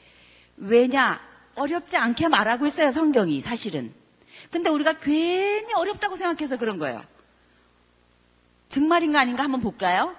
왜냐? 0.56 1.20
어렵지 1.56 1.96
않게 1.96 2.28
말하고 2.28 2.66
있어요, 2.66 2.90
성경이 2.92 3.40
사실은. 3.40 3.92
근데 4.50 4.70
우리가 4.70 4.94
괜히 4.94 5.72
어렵다고 5.74 6.14
생각해서 6.14 6.56
그런 6.56 6.78
거예요. 6.78 7.02
정말인가 8.68 9.20
아닌가 9.20 9.42
한번 9.42 9.60
볼까요? 9.60 10.14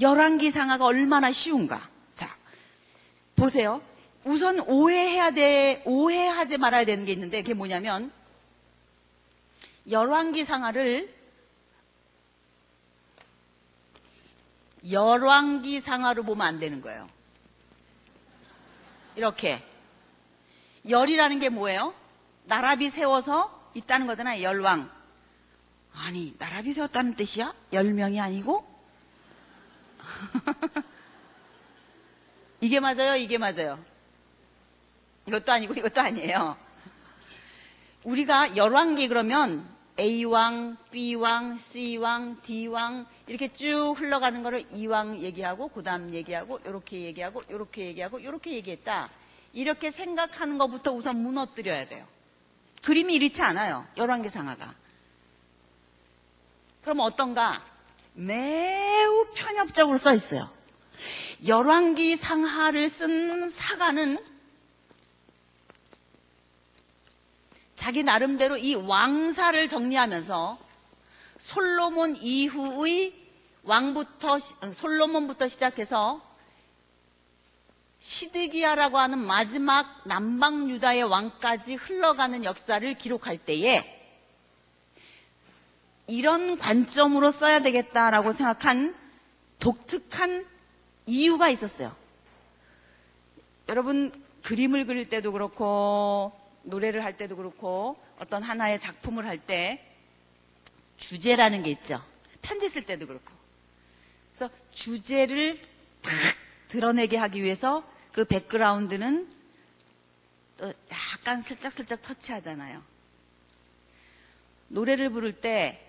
열왕기 0.00 0.50
상하가 0.50 0.84
얼마나 0.84 1.30
쉬운가? 1.30 1.91
자, 3.42 3.44
보세요. 3.44 3.82
우선 4.24 4.60
오해해야 4.60 5.32
돼, 5.32 5.82
오해하지 5.84 6.58
말아야 6.58 6.84
되는 6.84 7.04
게 7.04 7.10
있는데 7.10 7.42
그게 7.42 7.54
뭐냐면 7.54 8.12
열왕기 9.90 10.44
상하를 10.44 11.12
열왕기 14.88 15.80
상하로 15.80 16.22
보면 16.22 16.46
안 16.46 16.60
되는 16.60 16.80
거예요. 16.82 17.08
이렇게 19.16 19.60
열이라는 20.88 21.40
게 21.40 21.48
뭐예요? 21.48 21.94
나라비 22.44 22.90
세워서 22.90 23.70
있다는 23.74 24.06
거잖아요. 24.06 24.40
열왕. 24.40 24.88
아니 25.94 26.36
나라비 26.38 26.72
세웠다는 26.72 27.16
뜻이야? 27.16 27.52
열 27.72 27.92
명이 27.92 28.20
아니고? 28.20 28.64
이게 32.62 32.78
맞아요? 32.78 33.16
이게 33.16 33.38
맞아요? 33.38 33.84
이것도 35.26 35.50
아니고 35.50 35.74
이것도 35.74 36.00
아니에요. 36.00 36.56
우리가 38.04 38.56
열왕기 38.56 39.08
그러면 39.08 39.68
A왕, 39.98 40.76
B왕, 40.92 41.56
C왕, 41.56 42.40
D왕 42.42 43.06
이렇게 43.26 43.52
쭉 43.52 43.94
흘러가는 43.98 44.44
거를 44.44 44.64
이왕 44.72 45.22
얘기하고 45.22 45.68
그 45.68 45.82
다음 45.82 46.14
얘기하고 46.14 46.60
이렇게 46.64 47.00
얘기하고 47.02 47.42
이렇게 47.48 47.86
얘기하고 47.86 48.20
이렇게 48.20 48.52
얘기했다. 48.52 49.08
이렇게 49.52 49.90
생각하는 49.90 50.56
것부터 50.56 50.92
우선 50.92 51.20
무너뜨려야 51.20 51.88
돼요. 51.88 52.06
그림이 52.84 53.12
이렇지 53.14 53.42
않아요. 53.42 53.84
열왕기 53.96 54.28
상하가. 54.28 54.72
그럼 56.82 57.00
어떤가? 57.00 57.60
매우 58.14 59.26
편협적으로 59.34 59.98
써 59.98 60.14
있어요. 60.14 60.61
열왕기 61.44 62.16
상하를 62.16 62.88
쓴 62.88 63.48
사가는 63.48 64.24
자기 67.74 68.04
나름대로 68.04 68.56
이 68.56 68.76
왕사를 68.76 69.66
정리하면서 69.66 70.56
솔로몬 71.34 72.14
이후의 72.14 73.12
왕부터 73.64 74.38
솔로몬부터 74.38 75.48
시작해서 75.48 76.22
시드기야라고 77.98 78.98
하는 78.98 79.18
마지막 79.18 80.02
남방 80.06 80.70
유다의 80.70 81.02
왕까지 81.04 81.74
흘러가는 81.74 82.44
역사를 82.44 82.94
기록할 82.94 83.38
때에 83.38 83.98
이런 86.06 86.56
관점으로 86.58 87.32
써야 87.32 87.60
되겠다라고 87.60 88.30
생각한 88.30 88.94
독특한 89.58 90.51
이유가 91.06 91.48
있었어요. 91.48 91.94
여러분 93.68 94.12
그림을 94.42 94.86
그릴 94.86 95.08
때도 95.08 95.32
그렇고 95.32 96.32
노래를 96.64 97.04
할 97.04 97.16
때도 97.16 97.36
그렇고 97.36 97.96
어떤 98.18 98.42
하나의 98.42 98.80
작품을 98.80 99.26
할 99.26 99.38
때 99.38 99.86
주제라는 100.96 101.62
게 101.62 101.70
있죠. 101.70 102.02
편지 102.42 102.68
쓸 102.68 102.84
때도 102.84 103.06
그렇고. 103.06 103.32
그래서 104.32 104.52
주제를 104.70 105.58
딱 106.02 106.12
드러내게 106.68 107.16
하기 107.16 107.42
위해서 107.42 107.84
그 108.12 108.24
백그라운드는 108.24 109.28
또 110.58 110.72
약간 110.90 111.40
슬쩍슬쩍 111.40 112.00
터치하잖아요. 112.02 112.82
노래를 114.68 115.10
부를 115.10 115.32
때 115.32 115.80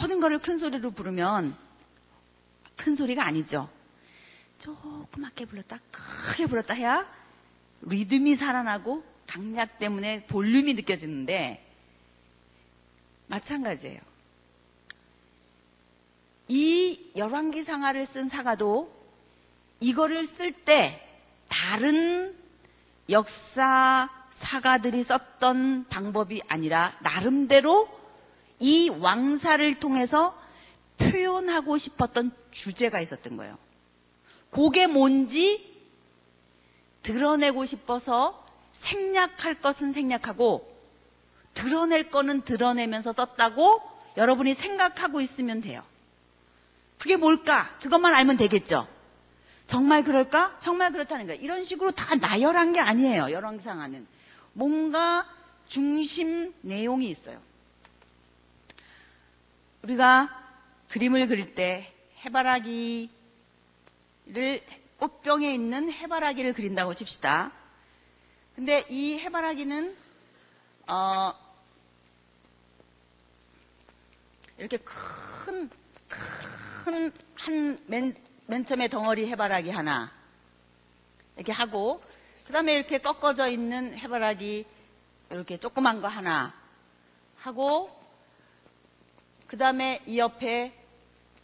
모든 0.00 0.20
거를 0.20 0.38
큰 0.38 0.56
소리로 0.56 0.92
부르면 0.92 1.56
큰 2.76 2.94
소리가 2.94 3.24
아니죠. 3.24 3.68
조그맣게 4.58 5.46
불렀다, 5.46 5.78
크게 5.90 6.46
불렀다 6.46 6.74
해야 6.74 7.06
리듬이 7.82 8.36
살아나고 8.36 9.04
강약 9.26 9.78
때문에 9.78 10.24
볼륨이 10.26 10.74
느껴지는데 10.74 11.62
마찬가지예요. 13.26 14.00
이 16.48 17.10
열왕기 17.16 17.64
상하를 17.64 18.06
쓴 18.06 18.28
사가도 18.28 18.94
이거를 19.80 20.26
쓸 20.26 20.52
때 20.52 21.02
다른 21.48 22.34
역사 23.10 24.08
사가들이 24.30 25.02
썼던 25.02 25.86
방법이 25.88 26.42
아니라 26.48 26.96
나름대로 27.02 27.88
이 28.60 28.88
왕사를 28.88 29.78
통해서 29.78 30.38
표현하고 30.98 31.76
싶었던 31.76 32.32
주제가 32.50 33.00
있었던 33.00 33.36
거예요. 33.36 33.58
그게 34.50 34.86
뭔지 34.86 35.74
드러내고 37.02 37.64
싶어서 37.64 38.44
생략할 38.72 39.60
것은 39.60 39.92
생략하고 39.92 40.74
드러낼 41.52 42.10
거는 42.10 42.42
드러내면서 42.42 43.12
썼다고 43.12 43.80
여러분이 44.16 44.54
생각하고 44.54 45.20
있으면 45.20 45.60
돼요. 45.60 45.82
그게 46.98 47.16
뭘까? 47.16 47.70
그것만 47.80 48.14
알면 48.14 48.36
되겠죠. 48.36 48.88
정말 49.66 50.04
그럴까? 50.04 50.56
정말 50.58 50.92
그렇다는 50.92 51.26
거예요. 51.26 51.40
이런 51.40 51.64
식으로 51.64 51.90
다 51.90 52.14
나열한 52.14 52.72
게 52.72 52.80
아니에요. 52.80 53.30
열왕상하는 53.30 54.06
뭔가 54.52 55.26
중심 55.66 56.54
내용이 56.62 57.10
있어요. 57.10 57.40
우리가 59.82 60.28
그림을 60.90 61.26
그릴 61.26 61.54
때 61.54 61.92
해바라기 62.24 63.10
를 64.26 64.60
꽃병에 64.98 65.54
있는 65.54 65.92
해바라기를 65.92 66.52
그린다고 66.52 66.94
칩시다. 66.94 67.52
근데 68.56 68.84
이 68.88 69.18
해바라기는 69.18 69.96
어, 70.88 71.32
이렇게 74.58 74.78
큰, 74.78 75.70
큰, 76.84 77.12
한, 77.34 77.78
맨, 77.86 78.16
맨 78.46 78.64
처음에 78.64 78.88
덩어리 78.88 79.28
해바라기 79.28 79.70
하나, 79.70 80.12
이렇게 81.36 81.52
하고, 81.52 82.00
그 82.46 82.52
다음에 82.52 82.74
이렇게 82.74 82.98
꺾어져 82.98 83.48
있는 83.48 83.96
해바라기, 83.96 84.64
이렇게 85.30 85.58
조그만 85.58 86.00
거 86.00 86.08
하나, 86.08 86.54
하고, 87.38 87.90
그 89.46 89.56
다음에 89.56 90.02
이 90.06 90.18
옆에 90.18 90.72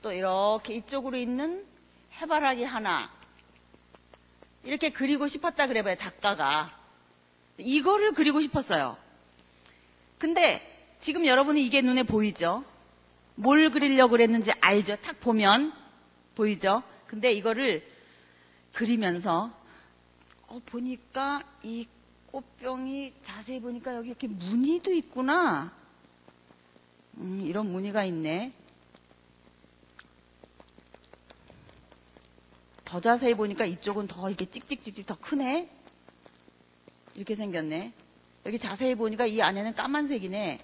또 0.01 0.12
이렇게 0.12 0.75
이쪽으로 0.75 1.16
있는 1.16 1.72
해바라기 2.20 2.64
하나, 2.64 3.11
이렇게 4.64 4.90
그리고 4.90 5.27
싶었다 5.27 5.66
그래봐요, 5.66 5.94
작가가. 5.96 6.70
이거를 7.59 8.12
그리고 8.12 8.40
싶었어요. 8.40 8.96
근데 10.18 10.61
지금 10.98 11.27
여러분이 11.27 11.64
이게 11.64 11.83
눈에 11.83 12.05
보이죠? 12.05 12.64
뭘 13.35 13.70
그리려고 13.70 14.12
그랬는지 14.12 14.53
알죠? 14.61 14.96
탁 14.96 15.18
보면 15.20 15.72
보이죠? 16.35 16.83
근데 17.07 17.33
이거를 17.33 17.87
그리면서 18.72 19.51
어, 20.46 20.61
보니까 20.66 21.42
이 21.62 21.87
꽃병이 22.31 23.14
자세히 23.22 23.61
보니까 23.61 23.96
여기 23.96 24.09
이렇게 24.09 24.29
무늬도 24.29 24.92
있구나. 24.92 25.72
음, 27.18 27.42
이런 27.46 27.70
무늬가 27.70 28.05
있네. 28.05 28.53
더 32.92 33.00
자세히 33.00 33.33
보니까 33.33 33.64
이쪽은 33.64 34.07
더 34.07 34.28
이렇게 34.28 34.44
찍찍찍찍 34.44 35.07
더 35.07 35.16
크네. 35.18 35.66
이렇게 37.14 37.35
생겼네. 37.35 37.90
여기 38.44 38.59
자세히 38.59 38.94
보니까 38.96 39.24
이 39.24 39.40
안에는 39.40 39.72
까만색이네. 39.72 40.59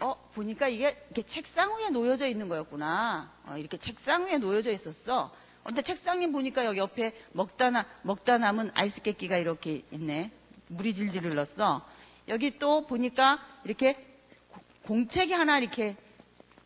어, 0.00 0.14
보니까 0.32 0.68
이게 0.68 0.96
이렇게 1.10 1.20
책상 1.20 1.76
위에 1.76 1.90
놓여져 1.90 2.28
있는 2.28 2.48
거였구나. 2.48 3.30
어, 3.44 3.58
이렇게 3.58 3.76
책상 3.76 4.24
위에 4.24 4.38
놓여져 4.38 4.72
있었어. 4.72 5.30
근데 5.64 5.82
책상 5.82 6.22
에 6.22 6.32
보니까 6.32 6.64
여기 6.64 6.78
옆에 6.78 7.12
먹다 7.32 7.68
나, 7.68 7.84
먹다 8.04 8.38
남은 8.38 8.70
아이스 8.72 9.02
깨끼가 9.02 9.36
이렇게 9.36 9.82
있네. 9.90 10.30
물이 10.68 10.94
질질 10.94 11.26
흘렀어. 11.26 11.86
여기 12.28 12.56
또 12.58 12.86
보니까 12.86 13.38
이렇게 13.66 14.02
공책이 14.84 15.34
하나 15.34 15.58
이렇게 15.58 15.94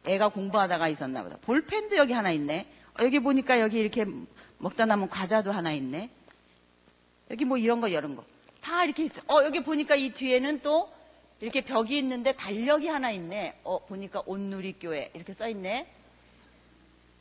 애가 0.07 0.31
공부하다가 0.31 0.89
있었나 0.89 1.23
보다. 1.23 1.37
볼펜도 1.43 1.97
여기 1.97 2.13
하나 2.13 2.31
있네. 2.31 2.67
어, 2.99 3.05
여기 3.05 3.19
보니까 3.19 3.61
여기 3.61 3.79
이렇게 3.79 4.07
먹다 4.59 4.87
남은 4.87 5.09
과자도 5.09 5.53
하나 5.53 5.73
있네. 5.73 6.11
여기 7.31 7.45
뭐 7.45 7.59
이런 7.59 7.81
거 7.81 7.89
이런 7.89 8.17
거. 8.17 8.25
다 8.63 8.85
이렇게 8.85 9.05
있어. 9.05 9.21
어, 9.29 9.45
여기 9.45 9.63
보니까 9.63 9.95
이 9.95 10.11
뒤에는 10.11 10.61
또 10.61 10.91
이렇게 11.41 11.63
벽이 11.63 11.97
있는데 11.99 12.33
달력이 12.33 12.89
하나 12.89 13.11
있네. 13.11 13.59
어, 13.65 13.85
보니까 13.87 14.23
온누리교회 14.27 15.13
이렇게 15.15 15.33
써 15.33 15.49
있네. 15.49 15.87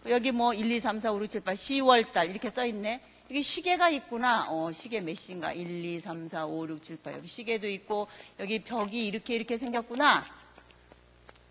여기 0.07 0.31
뭐 0.31 0.53
1, 0.53 0.71
2, 0.71 0.79
3, 0.79 0.99
4, 0.99 1.11
5, 1.11 1.21
6, 1.21 1.27
7, 1.27 1.41
8, 1.41 1.55
10월달 1.55 2.29
이렇게 2.29 2.49
써 2.49 2.65
있네. 2.65 3.01
여기 3.29 3.43
시계가 3.43 3.89
있구나. 3.89 4.47
어, 4.49 4.71
시계 4.71 5.01
몇 5.01 5.13
시인가? 5.13 5.53
1, 5.53 5.85
2, 5.85 5.99
3, 5.99 6.27
4, 6.27 6.47
5, 6.47 6.67
6, 6.67 6.81
7, 6.81 6.97
8. 6.97 7.13
여기 7.13 7.27
시계도 7.27 7.67
있고, 7.67 8.07
여기 8.39 8.63
벽이 8.63 9.05
이렇게 9.05 9.35
이렇게 9.35 9.57
생겼구나. 9.57 10.25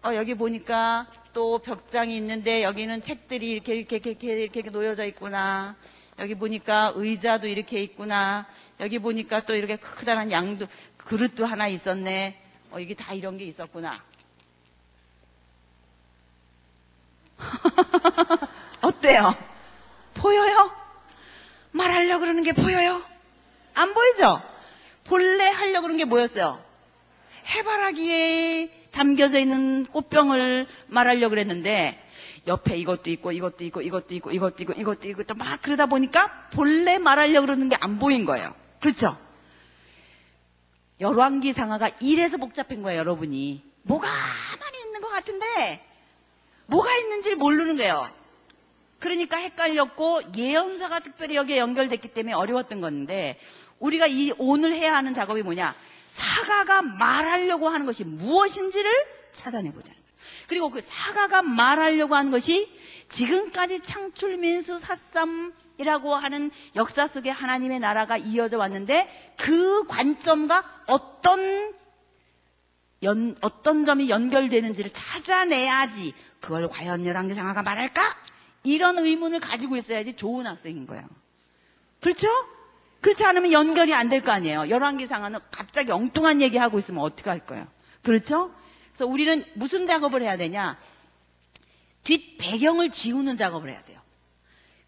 어, 0.04 0.14
여기 0.14 0.34
보니까 0.34 1.06
또 1.32 1.58
벽장이 1.58 2.16
있는데 2.16 2.62
여기는 2.62 3.02
책들이 3.02 3.50
이렇게 3.50 3.74
이렇게 3.74 3.96
이렇게 3.96 4.42
이렇게, 4.42 4.62
놓여져 4.62 5.04
있구나. 5.06 5.74
여기 6.20 6.36
보니까 6.36 6.92
의자도 6.94 7.48
이렇게 7.48 7.82
있구나. 7.82 8.46
여기 8.78 9.00
보니까 9.00 9.44
또 9.44 9.56
이렇게 9.56 9.76
크다란 9.76 10.30
양도 10.30 10.66
그릇도 10.96 11.46
하나 11.46 11.66
있었네. 11.66 12.40
어, 12.70 12.78
이게 12.78 12.94
다 12.94 13.12
이런 13.12 13.38
게 13.38 13.44
있었구나. 13.44 14.00
어때요? 18.82 19.36
보여요? 20.14 20.70
말하려고 21.72 22.20
그러는 22.20 22.44
게 22.44 22.52
보여요? 22.52 23.02
안 23.74 23.94
보이죠? 23.94 24.40
본래 25.04 25.48
하려고 25.50 25.82
그러는 25.82 25.96
게 25.96 26.04
뭐였어요? 26.04 26.62
해바라기에 27.46 28.77
담겨져 28.98 29.38
있는 29.38 29.86
꽃병을 29.86 30.66
말하려고 30.88 31.30
그랬는데 31.30 31.96
옆에 32.48 32.76
이것도 32.76 33.10
있고 33.10 33.30
이것도 33.30 33.62
있고 33.64 33.80
이것도 33.80 34.14
있고 34.16 34.30
이것도 34.32 34.62
있고 34.64 34.72
이것도 34.72 35.08
있고 35.08 35.22
또막 35.22 35.62
그러다 35.62 35.86
보니까 35.86 36.48
본래 36.52 36.98
말하려고 36.98 37.46
그러는 37.46 37.68
게 37.68 37.76
안 37.80 37.98
보인 38.00 38.24
거예요. 38.24 38.54
그렇죠? 38.80 39.16
열왕기 41.00 41.52
상하가 41.52 41.90
이래서 42.00 42.38
복잡한 42.38 42.82
거예요, 42.82 42.98
여러분이. 42.98 43.62
뭐가 43.84 44.08
많이 44.08 44.78
있는 44.84 45.00
것 45.00 45.08
같은데 45.08 45.80
뭐가 46.66 46.92
있는지를 46.96 47.36
모르는 47.36 47.76
거예요. 47.76 48.10
그러니까 48.98 49.36
헷갈렸고 49.36 50.22
예언사가 50.36 50.98
특별히 50.98 51.36
여기에 51.36 51.58
연결됐기 51.58 52.08
때문에 52.08 52.34
어려웠던 52.34 52.80
건데 52.80 53.38
우리가 53.78 54.08
이 54.08 54.32
오늘 54.38 54.72
해야 54.72 54.96
하는 54.96 55.14
작업이 55.14 55.42
뭐냐? 55.42 55.76
사가가 56.18 56.82
말하려고 56.82 57.68
하는 57.68 57.86
것이 57.86 58.04
무엇인지를 58.04 58.90
찾아내보자. 59.32 59.92
그리고 60.48 60.70
그 60.70 60.80
사가가 60.80 61.42
말하려고 61.42 62.16
하는 62.16 62.30
것이 62.30 62.68
지금까지 63.06 63.82
창출민수 63.82 64.78
사삼이라고 64.78 66.14
하는 66.14 66.50
역사 66.74 67.06
속에 67.06 67.30
하나님의 67.30 67.78
나라가 67.78 68.16
이어져 68.16 68.58
왔는데 68.58 69.34
그 69.38 69.86
관점과 69.86 70.64
어떤 70.88 71.72
연, 73.04 73.36
어떤 73.40 73.84
점이 73.84 74.10
연결되는지를 74.10 74.90
찾아내야지 74.92 76.14
그걸 76.40 76.68
과연 76.68 77.06
열왕기상하가 77.06 77.62
말할까? 77.62 78.02
이런 78.64 78.98
의문을 78.98 79.38
가지고 79.38 79.76
있어야지 79.76 80.16
좋은 80.16 80.46
학생인 80.46 80.86
거예요. 80.86 81.06
그렇죠? 82.00 82.28
그렇지 83.00 83.24
않으면 83.24 83.52
연결이 83.52 83.94
안 83.94 84.08
될 84.08 84.22
거 84.22 84.32
아니에요. 84.32 84.68
열왕기상하는 84.68 85.38
갑자기 85.50 85.90
엉뚱한 85.92 86.40
얘기하고 86.40 86.78
있으면 86.78 87.02
어떻게 87.04 87.30
할 87.30 87.46
거예요? 87.46 87.66
그렇죠? 88.02 88.52
그래서 88.90 89.06
우리는 89.06 89.44
무슨 89.54 89.86
작업을 89.86 90.22
해야 90.22 90.36
되냐? 90.36 90.78
뒷 92.02 92.36
배경을 92.38 92.90
지우는 92.90 93.36
작업을 93.36 93.70
해야 93.70 93.82
돼요. 93.84 94.00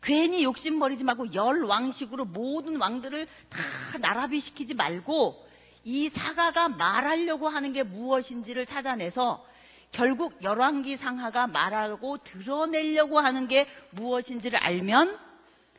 괜히 0.03 0.43
욕심 0.43 0.79
버리지 0.79 1.05
말고 1.05 1.35
열 1.35 1.63
왕식으로 1.65 2.25
모든 2.25 2.77
왕들을 2.81 3.27
다 3.51 3.59
나라비 4.01 4.41
시키지 4.41 4.75
말고 4.75 5.47
이 5.85 6.09
사가가 6.09 6.71
말하려고 6.71 7.49
하는 7.49 7.73
게 7.73 7.83
무엇인지를 7.83 8.65
찾아내서 8.67 9.45
결국 9.93 10.43
열왕기 10.43 10.97
상하가 10.97 11.47
말하고 11.47 12.19
드러내려고 12.19 13.19
하는 13.19 13.47
게 13.49 13.67
무엇인지를 13.93 14.59
알면 14.59 15.19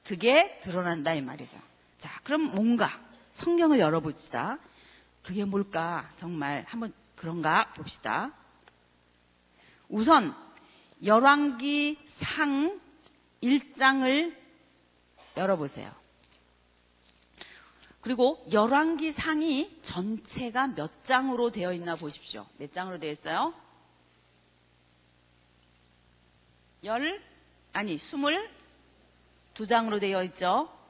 그게 0.06 0.58
드러난다 0.64 1.14
이 1.14 1.22
말이죠. 1.22 1.58
자, 2.02 2.10
그럼 2.24 2.56
뭔가 2.56 2.90
성경을 3.30 3.80
열어봅시다. 3.80 4.58
그게 5.22 5.46
뭘까? 5.46 6.10
정말 6.16 6.66
한번 6.68 6.92
그런가 7.16 7.72
봅시다. 7.74 8.32
우선 9.88 10.36
열왕기 11.06 12.00
상 12.06 12.82
1장을 13.44 14.36
열어보세요. 15.38 15.94
그리고 18.02 18.44
열왕기 18.52 19.12
상이 19.12 19.80
전체가 19.82 20.70
몇 20.70 21.04
장으로 21.04 21.52
되어 21.52 21.72
있나 21.72 21.96
보십시오. 21.96 22.48
몇 22.58 22.74
장으로 22.74 22.98
되어 22.98 23.12
있어요? 23.12 23.54
열, 26.84 27.22
아니, 27.74 28.00
스물 28.00 28.50
두 29.54 29.68
장으로 29.68 30.00
되어 30.00 30.24
있죠. 30.24 30.81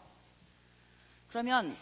그러면 1.31 1.75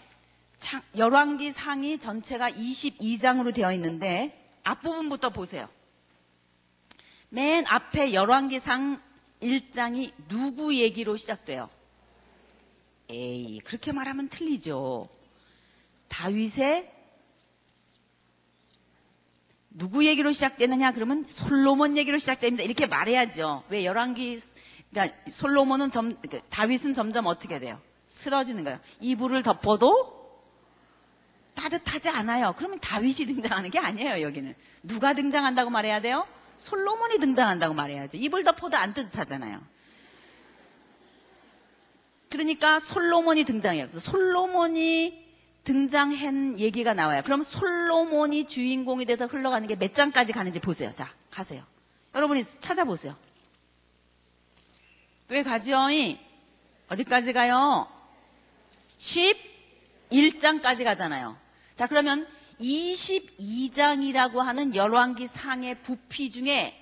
창- 0.57 0.83
열왕기 0.95 1.51
상이 1.51 1.97
전체가 1.97 2.51
22장으로 2.51 3.53
되어 3.53 3.73
있는데 3.73 4.35
앞부분부터 4.63 5.29
보세요. 5.31 5.67
맨 7.29 7.65
앞에 7.67 8.13
열왕기 8.13 8.59
상 8.59 9.01
1장이 9.41 10.12
누구 10.27 10.75
얘기로 10.75 11.15
시작돼요? 11.15 11.69
에이, 13.09 13.59
그렇게 13.62 13.91
말하면 13.91 14.29
틀리죠. 14.29 15.09
다윗의 16.09 16.91
누구 19.71 20.05
얘기로 20.05 20.31
시작되느냐? 20.31 20.91
그러면 20.91 21.23
솔로몬 21.23 21.97
얘기로 21.97 22.17
시작됩니다. 22.19 22.63
이렇게 22.63 22.85
말해야죠. 22.85 23.63
왜 23.69 23.85
열왕기 23.85 24.41
그러니까 24.91 25.15
솔로몬은 25.31 25.89
점그 25.89 26.41
다윗은 26.49 26.93
점점 26.93 27.25
어떻게 27.27 27.57
돼요? 27.59 27.81
쓰러지는 28.09 28.63
거예요. 28.63 28.79
이불을 28.99 29.43
덮어도 29.43 30.17
따뜻하지 31.53 32.09
않아요. 32.09 32.55
그러면 32.57 32.79
다윗이 32.79 33.27
등장하는 33.27 33.69
게 33.69 33.77
아니에요, 33.77 34.21
여기는. 34.25 34.55
누가 34.83 35.13
등장한다고 35.13 35.69
말해야 35.69 36.01
돼요? 36.01 36.27
솔로몬이 36.55 37.19
등장한다고 37.19 37.75
말해야죠. 37.75 38.17
이불 38.17 38.43
덮어도 38.43 38.77
안 38.77 38.93
따뜻하잖아요. 38.93 39.61
그러니까 42.29 42.79
솔로몬이 42.79 43.43
등장해요. 43.43 43.87
솔로몬이 43.91 45.25
등장한 45.63 46.57
얘기가 46.57 46.93
나와요. 46.95 47.21
그럼 47.23 47.43
솔로몬이 47.43 48.47
주인공이 48.47 49.05
돼서 49.05 49.27
흘러가는 49.27 49.67
게 49.67 49.75
몇 49.75 49.93
장까지 49.93 50.33
가는지 50.33 50.59
보세요. 50.59 50.89
자, 50.89 51.13
가세요. 51.29 51.63
여러분이 52.15 52.43
찾아보세요. 52.59 53.15
왜 55.27 55.43
가죠? 55.43 55.77
어디까지 56.89 57.33
가요? 57.33 57.98
11장까지 58.99 60.83
가잖아요. 60.83 61.38
자, 61.73 61.88
그러면 61.88 62.27
22장이라고 62.59 64.38
하는 64.38 64.75
열왕기 64.75 65.27
상의 65.27 65.79
부피 65.81 66.29
중에 66.29 66.75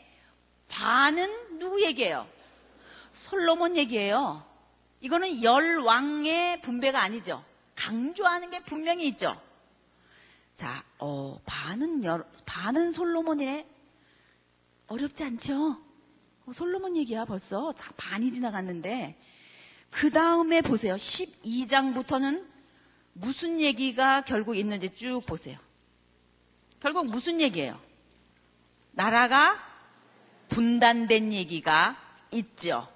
반은 0.68 1.60
누구 1.60 1.84
얘기예요? 1.84 2.28
솔로몬 3.12 3.76
얘기예요. 3.76 4.44
이거는 5.00 5.44
열왕의 5.44 6.62
분배가 6.62 7.00
아니죠. 7.02 7.46
강조하는 7.76 8.50
게 8.50 8.64
분명히 8.64 9.08
있죠. 9.10 9.40
자, 10.54 10.84
어, 10.98 11.40
반은 11.46 12.04
열, 12.04 12.26
반은 12.46 12.92
솔로몬이네. 12.92 13.68
어렵지 14.88 15.24
않죠? 15.24 15.80
어, 16.46 16.52
솔로몬 16.52 16.98
얘기야 16.98 17.26
벌써 17.26 17.72
다 17.74 17.94
반이 17.98 18.32
지나갔는데 18.32 19.16
그 19.92 20.12
다음에 20.12 20.62
보세요. 20.62 20.94
12장부터는 20.94 22.46
무슨 23.14 23.60
얘기가 23.60 24.22
결국 24.22 24.56
있는지 24.56 24.90
쭉 24.90 25.22
보세요. 25.26 25.58
결국 26.80 27.08
무슨 27.08 27.42
얘기예요? 27.42 27.80
나라가 28.92 29.58
분단된 30.50 31.34
얘기가 31.34 31.98
있죠. 32.32 32.88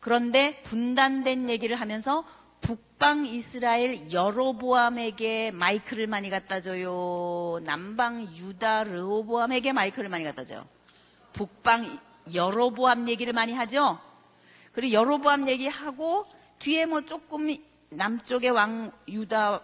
그런데 0.00 0.62
분단된 0.62 1.50
얘기를 1.50 1.76
하면서 1.76 2.24
북방 2.60 3.26
이스라엘 3.26 4.12
여로보암에게 4.12 5.50
마이크를 5.50 6.06
많이 6.06 6.30
갖다 6.30 6.60
줘요. 6.60 7.60
남방 7.64 8.22
유다 8.34 8.84
르호보암에게 8.84 9.72
마이크를 9.72 10.08
많이 10.08 10.24
갖다 10.24 10.44
줘요. 10.44 10.66
북방 11.32 11.98
여로보암 12.32 13.08
얘기를 13.08 13.32
많이 13.32 13.52
하죠. 13.52 13.98
그리고 14.76 14.92
여로보암 14.92 15.48
얘기하고 15.48 16.26
뒤에 16.58 16.84
뭐 16.84 17.00
조금 17.00 17.48
남쪽의 17.88 18.50
왕 18.50 18.92
유다 19.08 19.62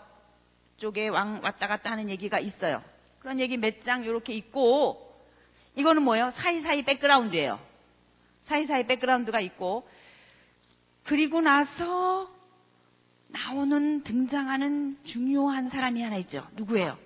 쪽에 0.78 1.08
왕 1.08 1.42
왔다 1.44 1.68
갔다 1.68 1.90
하는 1.90 2.08
얘기가 2.08 2.38
있어요. 2.40 2.82
그런 3.18 3.38
얘기 3.38 3.58
몇 3.58 3.80
장 3.82 4.04
이렇게 4.04 4.32
있고 4.32 5.14
이거는 5.74 6.02
뭐예요? 6.02 6.30
사이사이 6.30 6.82
백그라운드예요. 6.84 7.60
사이사이 8.44 8.86
백그라운드가 8.86 9.40
있고 9.40 9.86
그리고 11.04 11.42
나서 11.42 12.30
나오는 13.28 14.02
등장하는 14.02 14.96
중요한 15.04 15.68
사람이 15.68 16.00
하나 16.02 16.16
있죠. 16.16 16.46
누구예요? 16.54 16.96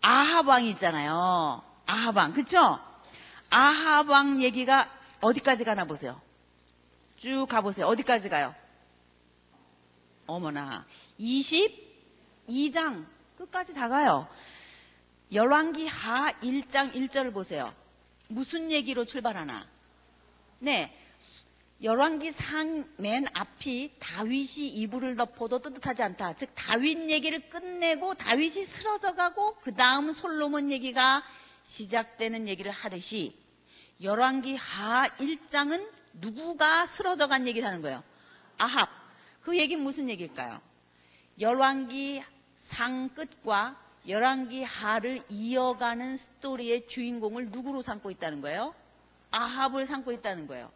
아합 0.00 0.46
왕이 0.48 0.70
있잖아요. 0.70 1.62
아합 1.84 2.16
왕. 2.16 2.32
그쵸? 2.32 2.78
아합 3.50 4.08
왕 4.08 4.40
얘기가 4.40 4.95
어디까지 5.20 5.64
가나 5.64 5.84
보세요. 5.84 6.20
쭉 7.16 7.46
가보세요. 7.48 7.86
어디까지 7.86 8.28
가요? 8.28 8.54
어머나. 10.26 10.86
22장 11.18 13.06
끝까지 13.38 13.74
다 13.74 13.88
가요. 13.88 14.28
열왕기 15.32 15.86
하 15.86 16.30
1장 16.40 16.92
1절을 16.92 17.32
보세요. 17.32 17.74
무슨 18.28 18.70
얘기로 18.70 19.04
출발하나? 19.04 19.66
네. 20.58 20.92
열왕기 21.82 22.32
상 22.32 22.86
맨 22.96 23.26
앞이 23.34 23.92
다윗이 23.98 24.68
이불을 24.68 25.16
덮어도 25.16 25.60
뜨뜻하지 25.60 26.02
않다. 26.02 26.34
즉 26.34 26.50
다윗 26.54 27.10
얘기를 27.10 27.48
끝내고 27.48 28.14
다윗이 28.14 28.64
쓰러져 28.64 29.14
가고 29.14 29.56
그 29.60 29.74
다음 29.74 30.12
솔로몬 30.12 30.70
얘기가 30.70 31.22
시작되는 31.60 32.48
얘기를 32.48 32.72
하듯이 32.72 33.36
열왕기 34.02 34.56
하 34.56 35.08
1장은 35.08 35.88
누구가 36.14 36.86
쓰러져 36.86 37.28
간 37.28 37.46
얘기를 37.46 37.66
하는 37.66 37.82
거예요? 37.82 38.02
아합. 38.58 38.88
그 39.42 39.56
얘기는 39.56 39.82
무슨 39.82 40.08
얘기일까요? 40.10 40.60
열왕기 41.40 42.22
상 42.56 43.08
끝과 43.10 43.76
열왕기 44.08 44.62
하를 44.62 45.22
이어가는 45.28 46.16
스토리의 46.16 46.86
주인공을 46.86 47.50
누구로 47.50 47.80
삼고 47.80 48.10
있다는 48.10 48.40
거예요? 48.40 48.74
아합을 49.30 49.84
삼고 49.84 50.12
있다는 50.12 50.46
거예요. 50.46 50.70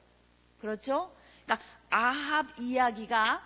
그렇죠? 0.61 1.13
그러니까 1.45 1.67
아합 1.91 2.47
이야기가 2.59 3.43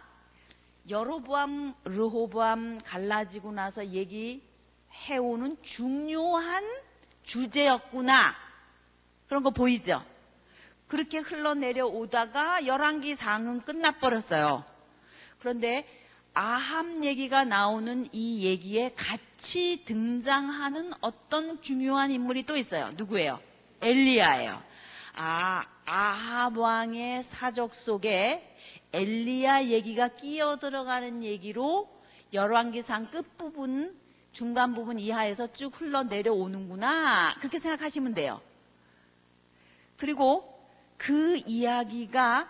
여로보암, 0.88 1.74
르호보암 1.84 2.82
갈라지고 2.82 3.52
나서 3.52 3.86
얘기해오는 3.86 5.56
중요한 5.62 6.64
주제였구나. 7.22 8.43
그런 9.34 9.42
거 9.42 9.50
보이죠? 9.50 10.00
그렇게 10.86 11.18
흘러내려오다가 11.18 12.66
열왕기 12.66 13.16
상은 13.16 13.62
끝나버렸어요. 13.62 14.64
그런데 15.40 15.84
아합 16.34 17.02
얘기가 17.02 17.44
나오는 17.44 18.08
이 18.12 18.46
얘기에 18.46 18.92
같이 18.94 19.82
등장하는 19.86 20.92
어떤 21.00 21.60
중요한 21.60 22.12
인물이 22.12 22.44
또 22.44 22.56
있어요. 22.56 22.92
누구예요? 22.94 23.40
엘리야예요. 23.80 24.62
아, 25.16 25.64
아합 25.84 26.56
왕의 26.56 27.24
사적 27.24 27.74
속에 27.74 28.56
엘리야 28.92 29.64
얘기가 29.64 30.06
끼어 30.06 30.58
들어가는 30.58 31.24
얘기로 31.24 31.90
열왕기상 32.32 33.10
끝부분, 33.10 33.98
중간 34.30 34.74
부분 34.74 35.00
이하에서 35.00 35.52
쭉 35.52 35.72
흘러내려오는구나. 35.80 37.34
그렇게 37.40 37.58
생각하시면 37.58 38.14
돼요. 38.14 38.40
그리고 39.96 40.50
그 40.96 41.36
이야기가 41.36 42.48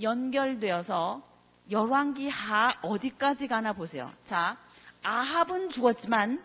연결되어서 0.00 1.22
열왕기 1.70 2.28
하 2.28 2.74
어디까지 2.82 3.48
가나 3.48 3.72
보세요. 3.72 4.12
자, 4.24 4.56
아합은 5.02 5.70
죽었지만 5.70 6.42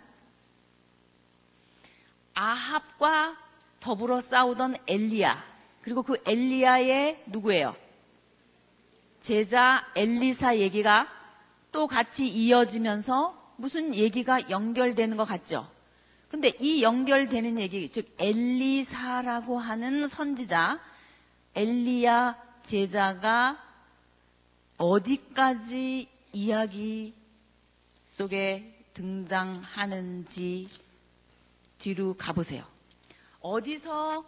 아합과 2.33 3.37
더불어 3.79 4.21
싸우던 4.21 4.75
엘리야 4.87 5.43
그리고 5.81 6.03
그 6.03 6.21
엘리야의 6.25 7.23
누구예요? 7.27 7.75
제자 9.19 9.85
엘리사 9.95 10.57
얘기가 10.57 11.07
또 11.71 11.87
같이 11.87 12.27
이어지면서 12.27 13.37
무슨 13.57 13.93
얘기가 13.93 14.49
연결되는 14.49 15.17
것 15.17 15.25
같죠? 15.25 15.69
근데 16.29 16.51
이 16.59 16.83
연결되는 16.83 17.59
얘기, 17.59 17.89
즉 17.89 18.13
엘리사라고 18.19 19.57
하는 19.57 20.07
선지자 20.07 20.79
엘리야 21.55 22.37
제자가 22.61 23.57
어디까지 24.77 26.07
이야기 26.31 27.13
속에 28.05 28.85
등장하는지 28.93 30.69
뒤로 31.79 32.13
가보세요. 32.15 32.63
어디서 33.41 34.23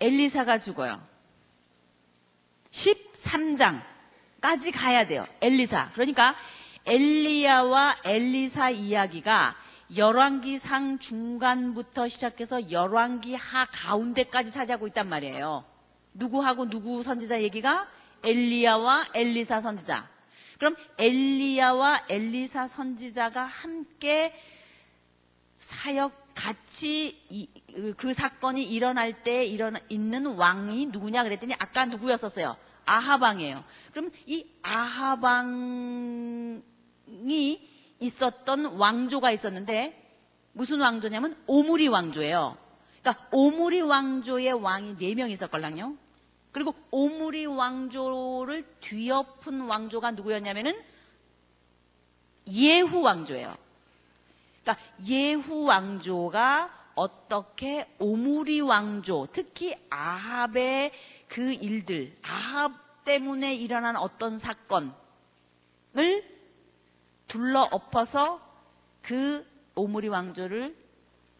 엘리사가 0.00 0.58
죽어요? 0.58 1.00
13장. 2.68 3.82
까지 4.40 4.72
가야 4.72 5.06
돼요. 5.06 5.26
엘리사. 5.42 5.92
그러니까 5.92 6.34
엘리야와 6.86 7.98
엘리사 8.04 8.70
이야기가 8.70 9.54
열왕기상 9.96 10.98
중간부터 10.98 12.06
시작해서 12.06 12.70
열왕기 12.70 13.34
하 13.34 13.64
가운데까지 13.66 14.52
차지하고 14.52 14.86
있단 14.88 15.08
말이에요. 15.08 15.64
누구하고 16.14 16.68
누구 16.68 17.02
선지자 17.02 17.42
얘기가 17.42 17.88
엘리야와 18.22 19.06
엘리사 19.14 19.60
선지자. 19.60 20.08
그럼 20.58 20.76
엘리야와 20.98 22.06
엘리사 22.08 22.68
선지자가 22.68 23.42
함께 23.42 24.32
사역 25.56 26.12
같이 26.34 27.18
이, 27.28 27.48
그 27.96 28.14
사건이 28.14 28.62
일어날 28.62 29.22
때 29.22 29.44
일어나 29.44 29.80
있는 29.88 30.26
왕이 30.26 30.86
누구냐 30.86 31.24
그랬더니 31.24 31.54
아까 31.58 31.86
누구였었어요? 31.86 32.56
아하방이에요. 32.86 33.64
그럼 33.92 34.10
이 34.26 34.46
아하방이 34.62 36.62
있었던 38.00 38.76
왕조가 38.76 39.30
있었는데 39.30 39.96
무슨 40.52 40.80
왕조냐면 40.80 41.36
오므리 41.46 41.88
왕조예요. 41.88 42.56
그러니까 43.02 43.26
오므리 43.30 43.80
왕조의 43.82 44.52
왕이 44.52 44.96
네명 44.98 45.30
있었걸랑요. 45.30 45.96
그리고 46.52 46.74
오므리 46.90 47.46
왕조를 47.46 48.66
뒤엎은 48.80 49.60
왕조가 49.62 50.12
누구였냐면은 50.12 50.80
예후 52.48 53.00
왕조예요. 53.00 53.56
그러니까 54.62 54.84
예후 55.06 55.64
왕조가 55.64 56.78
어떻게 56.94 57.88
오므리 57.98 58.60
왕조, 58.60 59.28
특히 59.30 59.74
아합의 59.88 60.92
그 61.28 61.52
일들, 61.52 62.16
아합 62.22 63.04
때문에 63.04 63.54
일어난 63.54 63.96
어떤 63.96 64.36
사건을 64.36 64.92
둘러 67.30 67.62
엎어서 67.70 68.40
그 69.02 69.46
오므리 69.76 70.08
왕조를 70.08 70.76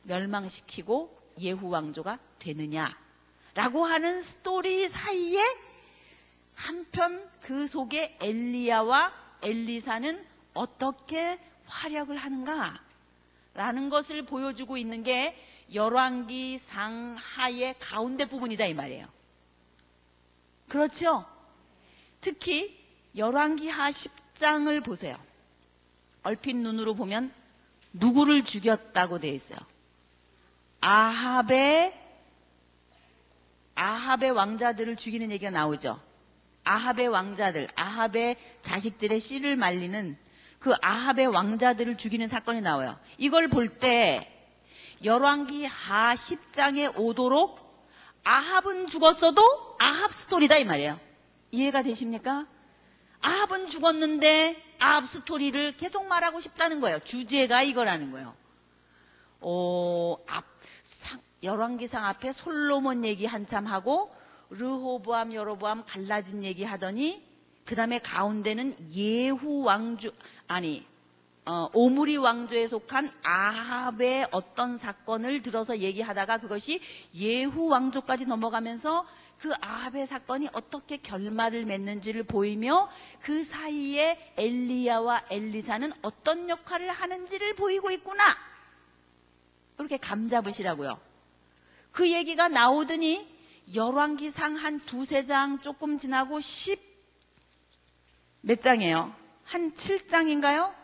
멸망시키고 0.05 1.13
예후 1.41 1.69
왕조가 1.69 2.21
되느냐라고 2.39 3.85
하는 3.85 4.21
스토리 4.21 4.87
사이에 4.87 5.43
한편 6.55 7.29
그 7.43 7.67
속에 7.67 8.17
엘리야와 8.21 9.13
엘리사는 9.43 10.25
어떻게 10.55 11.41
활약을 11.67 12.17
하는가? 12.17 12.81
라는 13.55 13.91
것을 13.91 14.25
보여주고 14.25 14.77
있는 14.77 15.03
게 15.03 15.37
열왕기 15.75 16.59
상하의 16.59 17.75
가운데 17.81 18.27
부분이다 18.27 18.67
이 18.67 18.75
말이에요. 18.75 19.09
그렇죠? 20.69 21.27
특히 22.21 22.79
열왕기 23.17 23.69
하 23.69 23.91
10장을 23.91 24.85
보세요. 24.85 25.19
얼핏 26.23 26.57
눈으로 26.57 26.95
보면 26.95 27.33
누구를 27.93 28.45
죽였다고 28.45 29.19
되어 29.19 29.33
있어요. 29.33 29.59
아합의 30.81 31.99
아합의 33.75 34.31
왕자들을 34.33 34.97
죽이는 34.97 35.31
얘기가 35.33 35.51
나오죠. 35.51 36.01
아합의 36.65 37.09
왕자들, 37.09 37.69
아합의 37.75 38.37
자식들의 38.61 39.19
씨를 39.19 39.57
말리는 39.57 40.17
그 40.59 40.75
아합의 40.83 41.27
왕자들을 41.29 41.97
죽이는 41.97 42.29
사건이 42.29 42.61
나와요. 42.61 42.99
이걸 43.17 43.49
볼 43.49 43.79
때 43.79 44.37
열왕기 45.03 45.65
하 45.65 46.15
10장에 46.15 46.93
오도록 46.95 47.59
아합은 48.25 48.87
죽었어도 48.87 49.43
아합 49.79 50.13
스토리다 50.13 50.59
이 50.59 50.65
말이에요. 50.65 51.01
이해가 51.51 51.83
되십니까? 51.83 52.47
아합은 53.23 53.67
죽었는데 53.67 54.63
아합 54.81 55.07
스토리를 55.07 55.77
계속 55.77 56.07
말하고 56.07 56.41
싶다는 56.41 56.81
거예요. 56.81 56.99
주제가 57.01 57.63
이거라는 57.63 58.11
거예요. 58.13 58.35
어, 59.41 60.17
앞, 60.27 60.45
상, 60.83 61.21
열왕기상 61.43 62.05
앞에 62.05 62.33
솔로몬 62.33 63.05
얘기 63.05 63.27
한참 63.27 63.67
하고 63.67 64.13
르호보암, 64.51 65.33
여로보암 65.35 65.85
갈라진 65.87 66.45
얘기 66.45 66.65
하더니 66.65 67.23
그 67.65 67.77
다음에 67.77 67.99
가운데는 68.01 68.75
예후 68.91 69.63
왕조, 69.63 70.11
아니, 70.49 70.85
어, 71.47 71.69
오므리 71.73 72.17
왕조에 72.17 72.67
속한 72.67 73.13
아합의 73.23 74.29
어떤 74.31 74.77
사건을 74.77 75.43
들어서 75.43 75.79
얘기하다가 75.79 76.39
그것이 76.39 76.81
예후 77.15 77.69
왕조까지 77.69 78.27
넘어가면서 78.27 79.07
그 79.41 79.53
아합의 79.59 80.07
사건이 80.07 80.51
어떻게 80.53 80.99
결말을 80.99 81.65
맺는지를 81.65 82.25
보이며 82.25 82.91
그 83.23 83.43
사이에 83.43 84.35
엘리야와 84.37 85.25
엘리사는 85.31 85.93
어떤 86.03 86.51
역할을 86.51 86.91
하는지를 86.91 87.55
보이고 87.55 87.91
있구나. 87.91 88.23
그렇게 89.79 89.97
감 89.97 90.29
잡으시라고요. 90.29 91.01
그 91.91 92.11
얘기가 92.13 92.49
나오더니 92.49 93.27
열왕기상 93.75 94.57
한 94.57 94.79
두세 94.81 95.25
장 95.25 95.61
조금 95.61 95.97
지나고 95.97 96.39
10 96.39 96.91
몇 98.43 98.63
장이에요? 98.63 99.15
한 99.45 99.75
7장인가요? 99.75 100.75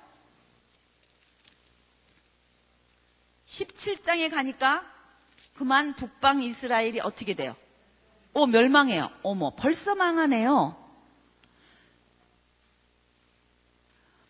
17장에 3.46 4.30
가니까 4.30 4.84
그만 5.54 5.94
북방 5.94 6.42
이스라엘이 6.42 7.00
어떻게 7.00 7.34
돼요? 7.34 7.56
어, 8.36 8.46
멸망해요. 8.46 9.08
어머, 9.22 9.54
벌써 9.56 9.94
망하네요. 9.94 10.76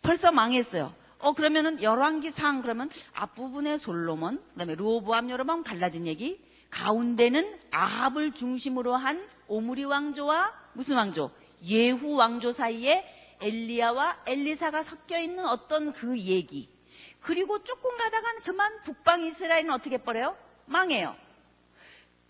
벌써 0.01 0.31
망했어요. 0.31 0.95
어, 1.19 1.33
그러면은 1.33 1.83
열왕기 1.83 2.31
상 2.31 2.63
그러면 2.63 2.89
앞부분에 3.15 3.79
솔로몬, 3.79 4.41
그다음에 4.53 4.77
루오보암 4.77 5.29
여러번 5.29 5.65
달라진 5.65 6.07
얘기, 6.07 6.41
가운데는 6.71 7.59
아합을 7.73 8.31
중심으로 8.31 8.95
한 8.95 9.29
오므리 9.49 9.83
왕조와 9.83 10.55
무슨 10.75 10.95
왕조? 10.95 11.33
예후 11.65 12.15
왕조 12.15 12.53
사이에 12.53 13.05
엘리야와 13.41 14.23
엘리사가 14.25 14.85
섞여 14.85 15.19
있는 15.19 15.45
어떤 15.47 15.93
그 15.93 16.17
얘기. 16.17 16.71
그리고 17.19 17.61
조금 17.65 17.97
가다간 17.97 18.37
그만 18.45 18.81
북방 18.83 19.25
이스라엘은 19.25 19.73
어떻게 19.73 19.99
뻐려요? 19.99 20.37
망해요. 20.67 21.17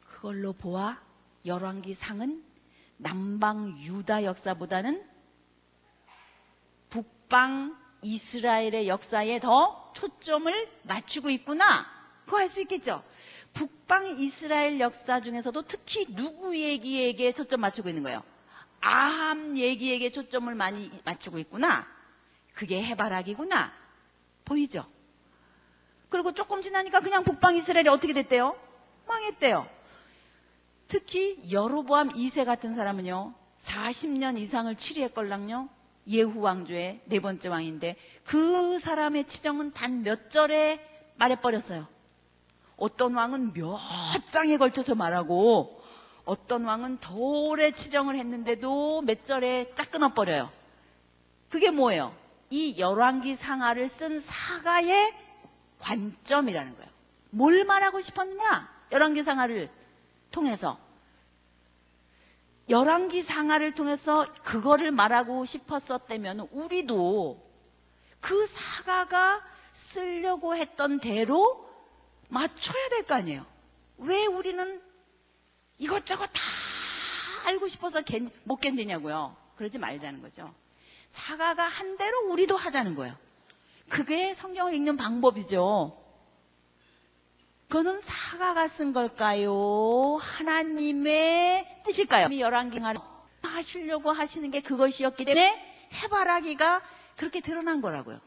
그걸로 0.07 0.55
보아 0.55 1.05
열왕기상은 1.47 2.45
남방 2.99 3.79
유다 3.79 4.25
역사보다는 4.25 5.05
북방 6.89 7.77
이스라엘의 8.03 8.89
역사에 8.89 9.39
더 9.41 9.91
초점을 9.95 10.53
맞추고 10.83 11.31
있구나. 11.31 11.87
그거 12.25 12.39
할 12.39 12.49
수 12.49 12.61
있겠죠. 12.63 13.03
북방 13.53 14.19
이스라엘 14.19 14.81
역사 14.81 15.21
중에서도 15.21 15.63
특히 15.63 16.15
누구 16.15 16.59
얘기에게 16.59 17.33
초점 17.33 17.61
맞추고 17.61 17.89
있는 17.89 18.03
거예요? 18.03 18.23
아함 18.81 19.57
얘기에게 19.57 20.11
초점을 20.11 20.55
많이 20.55 20.91
맞추고 21.05 21.39
있구나. 21.39 21.87
그게 22.55 22.83
해바라기구나. 22.83 23.73
보이죠? 24.45 24.87
그리고 26.09 26.33
조금 26.33 26.61
지나니까 26.61 27.01
그냥 27.01 27.25
북방 27.25 27.57
이스라엘이 27.57 27.89
어떻게 27.89 28.13
됐대요? 28.13 28.57
망했대요. 29.07 29.76
특히 30.89 31.39
여로보암 31.51 32.11
2세 32.11 32.45
같은 32.45 32.75
사람은요. 32.75 33.35
40년 33.57 34.39
이상을 34.39 34.75
치리했걸랑요. 34.77 35.69
예후 36.09 36.41
왕조의 36.41 37.01
네 37.07 37.21
번째 37.21 37.49
왕인데 37.49 37.97
그 38.25 38.79
사람의 38.79 39.25
치정은 39.25 39.73
단 39.73 40.03
몇 40.03 40.31
절에 40.31 40.79
말해버렸어요. 41.17 41.87
어떤 42.77 43.15
왕은 43.15 43.55
몇 43.55 43.79
장에 44.29 44.57
걸쳐서 44.57 44.95
말하고 44.95 45.83
어떤 46.25 46.65
왕은 46.65 46.99
더 46.99 47.15
오래 47.17 47.71
치정을 47.71 48.17
했는데도 48.17 49.03
몇 49.03 49.25
절에 49.25 49.73
짝 49.75 49.91
끊어버려요. 49.91 50.51
그게 51.49 51.71
뭐예요? 51.71 52.15
이 52.51 52.79
열왕기 52.79 53.35
상하를 53.35 53.89
쓴 53.89 54.21
사가의 54.21 55.13
관점이라는 55.81 56.77
거예요. 56.77 56.91
뭘 57.31 57.65
말하고 57.65 58.01
싶었느냐? 58.01 58.69
열왕기 58.93 59.23
상하를 59.23 59.71
통해서. 60.31 60.79
열왕기 62.69 63.23
상하를 63.23 63.75
통해서 63.75 64.27
그거를 64.43 64.91
말하고 64.91 65.45
싶었었다면 65.45 66.49
우리도 66.51 67.41
그 68.21 68.47
사가가 68.47 69.43
쓰려고 69.71 70.57
했던 70.57 70.99
대로 70.99 71.65
맞춰야 72.29 72.89
될 72.91 73.05
거 73.05 73.15
아니에요. 73.15 73.47
왜 73.99 74.27
우리는 74.27 74.83
이것저것 75.79 76.27
다 76.27 76.41
알고 77.45 77.69
싶어서 77.69 78.03
못 78.45 78.57
견디냐고요. 78.57 79.37
그러지 79.57 79.79
말자는 79.79 80.23
거죠. 80.23 80.53
사가가 81.09 81.63
한 81.63 81.97
대로 81.97 82.31
우리도 82.33 82.57
하자는 82.57 82.97
거예요. 82.97 83.17
그게 83.89 84.35
성경을 84.35 84.75
읽는 84.75 84.97
방법이죠. 84.97 85.97
그것은 87.69 88.01
사가가 88.01 88.69
쓴 88.69 88.93
걸까요? 88.93 90.19
하나님의 90.21 91.83
뜻일까요? 91.85 92.29
열왕기하 92.39 92.95
하시려고 93.43 94.13
하시는 94.13 94.51
게 94.51 94.61
그것이었기 94.61 95.25
때문에 95.25 95.89
해바라기가 95.93 96.83
그렇게 97.17 97.41
드러난 97.41 97.81
거라고요. 97.81 98.21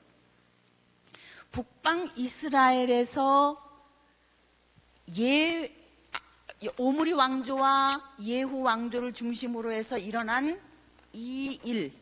북방 1.51 2.11
이스라엘에서 2.15 3.65
예 5.19 5.73
오므리 6.77 7.13
왕조와 7.13 8.15
예후 8.21 8.61
왕조를 8.61 9.13
중심으로 9.13 9.71
해서 9.71 9.97
일어난 9.97 10.59
이 11.13 11.59
일. 11.63 11.93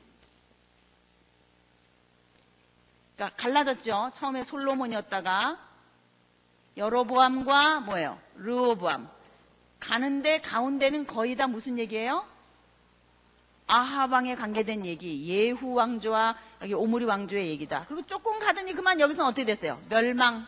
그러니까 3.16 3.36
갈라졌죠. 3.42 4.12
처음에 4.14 4.44
솔로몬이었다가 4.44 5.67
여로보암과 6.78 7.82
뭐예요? 7.82 8.20
르호보암. 8.36 9.10
가는데 9.80 10.40
가운데는 10.42 11.06
거의 11.08 11.36
다 11.36 11.48
무슨 11.48 11.78
얘기예요? 11.80 12.26
아하방에 13.68 14.36
관계된 14.36 14.86
얘기, 14.86 15.28
예후 15.28 15.74
왕조와 15.74 16.38
여기 16.62 16.74
오므리 16.74 17.06
왕조의 17.06 17.50
얘기다. 17.50 17.86
그리고 17.88 18.06
조금 18.06 18.40
가더니 18.40 18.74
그만 18.74 19.00
여기서는 19.00 19.28
어떻게 19.28 19.46
됐어요? 19.46 19.82
멸망. 19.90 20.48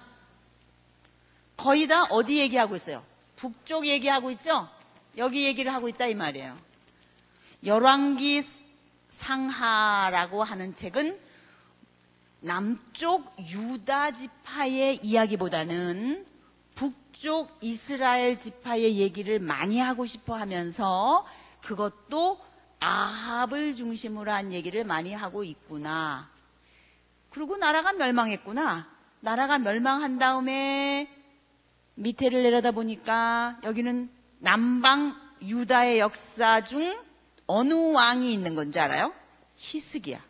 거의 1.57 1.87
다 1.87 2.05
어디 2.05 2.39
얘기하고 2.39 2.75
있어요? 2.75 3.03
북쪽 3.35 3.85
얘기하고 3.85 4.31
있죠? 4.31 4.69
여기 5.17 5.45
얘기를 5.45 5.73
하고 5.73 5.89
있다 5.89 6.05
이 6.05 6.15
말이에요. 6.15 6.55
열왕기 7.65 8.41
상하라고 9.05 10.43
하는 10.43 10.73
책은 10.73 11.19
남쪽 12.41 13.35
유다 13.39 14.11
지파의 14.11 15.03
이야기보다는 15.03 16.25
북쪽 16.75 17.57
이스라엘 17.61 18.37
지파의 18.37 18.97
얘기를 18.97 19.39
많이 19.39 19.79
하고 19.79 20.05
싶어 20.05 20.35
하면서 20.35 21.25
그것도 21.63 22.39
아합을 22.79 23.73
중심으로 23.73 24.31
한 24.31 24.53
얘기를 24.53 24.85
많이 24.85 25.13
하고 25.13 25.43
있구나. 25.43 26.29
그리고 27.29 27.57
나라가 27.57 27.91
멸망했구나. 27.91 28.87
나라가 29.19 29.59
멸망한 29.59 30.17
다음에 30.17 31.13
밑에를 31.95 32.43
내려다 32.43 32.71
보니까 32.71 33.59
여기는 33.63 34.09
남방 34.39 35.19
유다의 35.41 35.99
역사 35.99 36.63
중 36.63 36.97
어느 37.45 37.73
왕이 37.73 38.31
있는 38.33 38.55
건지 38.55 38.79
알아요? 38.79 39.13
히스기야. 39.57 40.21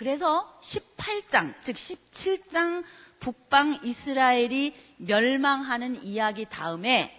그래서 0.00 0.50
18장, 0.62 1.52
즉 1.60 1.76
17장 1.76 2.84
북방 3.18 3.80
이스라엘이 3.82 4.74
멸망하는 4.96 6.02
이야기 6.02 6.46
다음에 6.48 7.14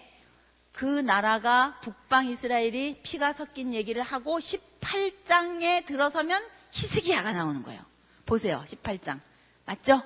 그 0.72 0.84
나라가 0.84 1.78
북방 1.82 2.26
이스라엘이 2.26 2.98
피가 3.04 3.34
섞인 3.34 3.72
얘기를 3.72 4.02
하고 4.02 4.36
18장에 4.36 5.86
들어서면 5.86 6.42
히스기야가 6.72 7.32
나오는 7.32 7.62
거예요. 7.62 7.80
보세요. 8.26 8.60
18장. 8.64 9.20
맞죠? 9.64 10.02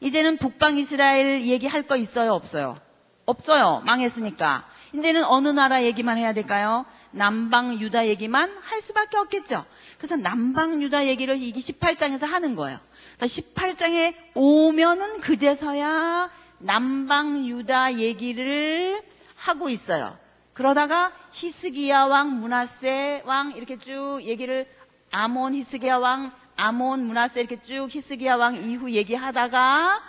이제는 0.00 0.38
북방 0.38 0.78
이스라엘 0.78 1.44
얘기할 1.44 1.82
거 1.82 1.96
있어요? 1.96 2.32
없어요? 2.32 2.78
없어요. 3.26 3.82
망했으니까. 3.84 4.66
이제는 4.94 5.22
어느 5.24 5.48
나라 5.48 5.82
얘기만 5.82 6.16
해야 6.16 6.32
될까요? 6.32 6.86
남방 7.14 7.80
유다 7.80 8.08
얘기만 8.08 8.58
할 8.60 8.80
수밖에 8.80 9.16
없겠죠. 9.16 9.64
그래서 9.98 10.16
남방 10.16 10.82
유다 10.82 11.06
얘기를 11.06 11.36
이게 11.40 11.60
18장에서 11.60 12.26
하는 12.26 12.56
거예요. 12.56 12.80
그래서 13.16 13.40
18장에 13.40 14.14
오면은 14.34 15.20
그제서야 15.20 16.30
남방 16.58 17.46
유다 17.46 17.98
얘기를 17.98 19.02
하고 19.36 19.68
있어요. 19.68 20.18
그러다가 20.54 21.12
히스기야 21.32 22.04
왕, 22.06 22.40
문하세 22.40 23.22
왕 23.26 23.52
이렇게 23.52 23.78
쭉 23.78 24.20
얘기를 24.22 24.66
아몬 25.10 25.54
히스기야 25.54 25.98
왕, 25.98 26.32
아몬 26.56 27.06
문하세 27.06 27.40
이렇게 27.40 27.62
쭉 27.62 27.88
히스기야 27.90 28.36
왕 28.36 28.56
이후 28.56 28.90
얘기하다가 28.90 30.02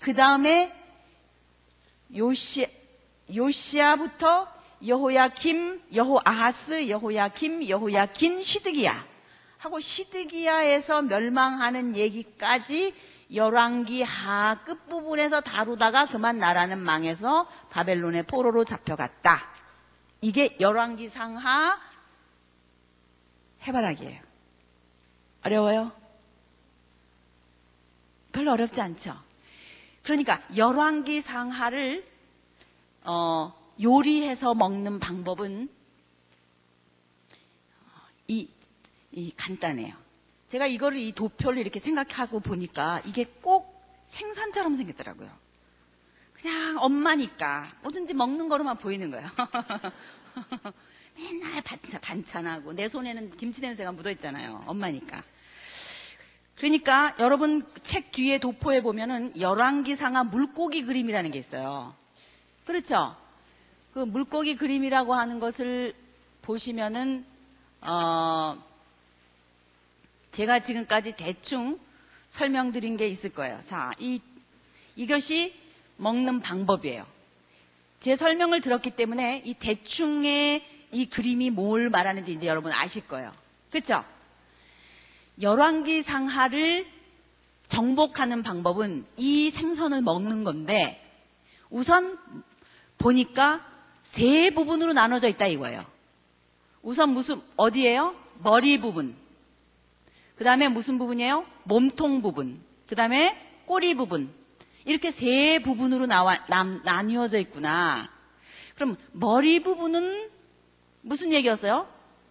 그 0.00 0.14
다음에 0.14 0.72
요시 2.16 2.66
요시아부터 3.34 4.57
여호야김, 4.86 5.82
여호아하스, 5.94 6.88
여호야김, 6.88 7.68
여호야긴, 7.68 8.40
시드기야 8.40 9.06
하고 9.58 9.80
시드기야에서 9.80 11.02
멸망하는 11.02 11.96
얘기까지 11.96 12.94
열왕기 13.34 14.02
하 14.02 14.62
끝부분에서 14.64 15.40
다루다가 15.40 16.06
그만 16.06 16.38
나라는 16.38 16.78
망해서 16.78 17.46
바벨론의 17.70 18.24
포로로 18.24 18.64
잡혀갔다. 18.64 19.46
이게 20.20 20.56
열왕기 20.60 21.08
상하 21.08 21.78
해바라기예요. 23.66 24.20
어려워요? 25.44 25.92
별로 28.32 28.52
어렵지 28.52 28.80
않죠. 28.80 29.16
그러니까 30.02 30.40
열왕기 30.56 31.20
상하를 31.20 32.06
어, 33.04 33.57
요리해서 33.82 34.54
먹는 34.54 34.98
방법은 34.98 35.68
이, 38.26 38.48
이 39.12 39.32
간단해요. 39.36 39.94
제가 40.48 40.66
이거를 40.66 40.98
이 40.98 41.12
도표를 41.12 41.58
이렇게 41.58 41.78
생각하고 41.80 42.40
보니까 42.40 43.02
이게 43.04 43.24
꼭 43.24 43.78
생선처럼 44.04 44.74
생겼더라고요. 44.74 45.30
그냥 46.32 46.78
엄마니까 46.78 47.72
뭐든지 47.82 48.14
먹는 48.14 48.48
거로만 48.48 48.78
보이는 48.78 49.10
거예요. 49.10 49.28
맨날 51.16 51.62
반찬하고 52.00 52.74
내 52.74 52.88
손에는 52.88 53.34
김치 53.34 53.60
냄새가 53.60 53.92
묻어 53.92 54.10
있잖아요. 54.12 54.62
엄마니까. 54.66 55.22
그러니까 56.56 57.14
여러분 57.18 57.66
책 57.82 58.12
뒤에 58.12 58.38
도포에 58.38 58.82
보면은 58.82 59.38
열왕기상하 59.38 60.24
물고기 60.24 60.84
그림이라는 60.84 61.30
게 61.30 61.38
있어요. 61.38 61.94
그렇죠? 62.64 63.16
그 63.98 64.02
물고기 64.02 64.54
그림이라고 64.54 65.12
하는 65.12 65.40
것을 65.40 65.92
보시면은 66.42 67.26
어 67.80 68.56
제가 70.30 70.60
지금까지 70.60 71.16
대충 71.16 71.80
설명드린 72.26 72.96
게 72.96 73.08
있을 73.08 73.30
거예요. 73.30 73.60
자, 73.64 73.90
이 73.98 74.20
이것이 74.94 75.52
먹는 75.96 76.38
방법이에요. 76.42 77.04
제 77.98 78.14
설명을 78.14 78.60
들었기 78.60 78.90
때문에 78.90 79.42
이 79.44 79.54
대충의 79.54 80.64
이 80.92 81.06
그림이 81.06 81.50
뭘 81.50 81.90
말하는지 81.90 82.32
이제 82.32 82.46
여러분 82.46 82.70
아실 82.70 83.08
거예요. 83.08 83.34
그렇죠? 83.72 84.04
열왕기 85.42 86.02
상하를 86.02 86.86
정복하는 87.66 88.44
방법은 88.44 89.06
이 89.16 89.50
생선을 89.50 90.02
먹는 90.02 90.44
건데 90.44 91.04
우선 91.68 92.16
보니까 92.98 93.77
세 94.08 94.50
부분으로 94.50 94.94
나눠져 94.94 95.28
있다 95.28 95.46
이거예요. 95.46 95.84
우선 96.82 97.10
무슨 97.10 97.42
어디예요? 97.56 98.14
머리 98.42 98.80
부분. 98.80 99.14
그 100.36 100.44
다음에 100.44 100.68
무슨 100.68 100.98
부분이에요? 100.98 101.44
몸통 101.64 102.22
부분. 102.22 102.58
그 102.88 102.96
다음에 102.96 103.36
꼬리 103.66 103.94
부분. 103.94 104.32
이렇게 104.86 105.10
세 105.10 105.58
부분으로 105.58 106.06
나와, 106.06 106.42
남, 106.48 106.80
나뉘어져 106.84 107.38
있구나. 107.40 108.08
그럼 108.76 108.96
머리 109.12 109.60
부분은 109.60 110.30
무슨 111.02 111.32
얘기였어요? 111.32 111.86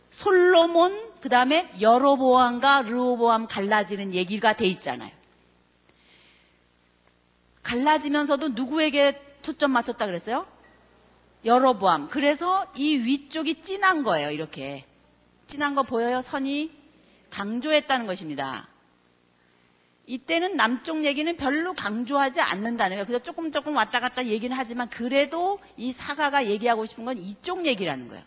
솔로몬, 0.10 1.12
그 1.22 1.30
다음에 1.30 1.72
여로보암과 1.80 2.84
르호보암 2.84 3.48
갈라지는 3.48 4.16
얘기가 4.16 4.54
돼 4.54 4.66
있잖아요. 4.66 5.12
갈라지면서도 7.62 8.50
누구에게 8.50 9.22
초점 9.42 9.72
맞췄다 9.74 10.08
그랬어요? 10.08 10.48
여로보암. 11.48 12.10
그래서 12.10 12.68
이 12.76 12.98
위쪽이 12.98 13.56
진한 13.56 14.04
거예요, 14.04 14.32
이렇게. 14.32 14.86
진한 15.48 15.76
거 15.76 15.84
보여요? 15.84 16.22
선이 16.22 16.72
강조했다는 17.30 18.06
것입니다. 18.06 18.68
이때는 20.06 20.56
남쪽 20.56 21.04
얘기는 21.04 21.36
별로 21.36 21.74
강조하지 21.74 22.42
않는다는 22.42 22.96
거예요. 22.96 23.06
그래서 23.06 23.24
조금 23.24 23.52
조금 23.52 23.76
왔다 23.76 24.00
갔다 24.00 24.26
얘기는 24.26 24.56
하지만 24.56 24.90
그래도 24.90 25.60
이 25.76 25.92
사가가 25.92 26.48
얘기하고 26.48 26.86
싶은 26.86 27.06
건 27.06 27.18
이쪽 27.18 27.66
얘기라는 27.66 28.08
거예요. 28.08 28.24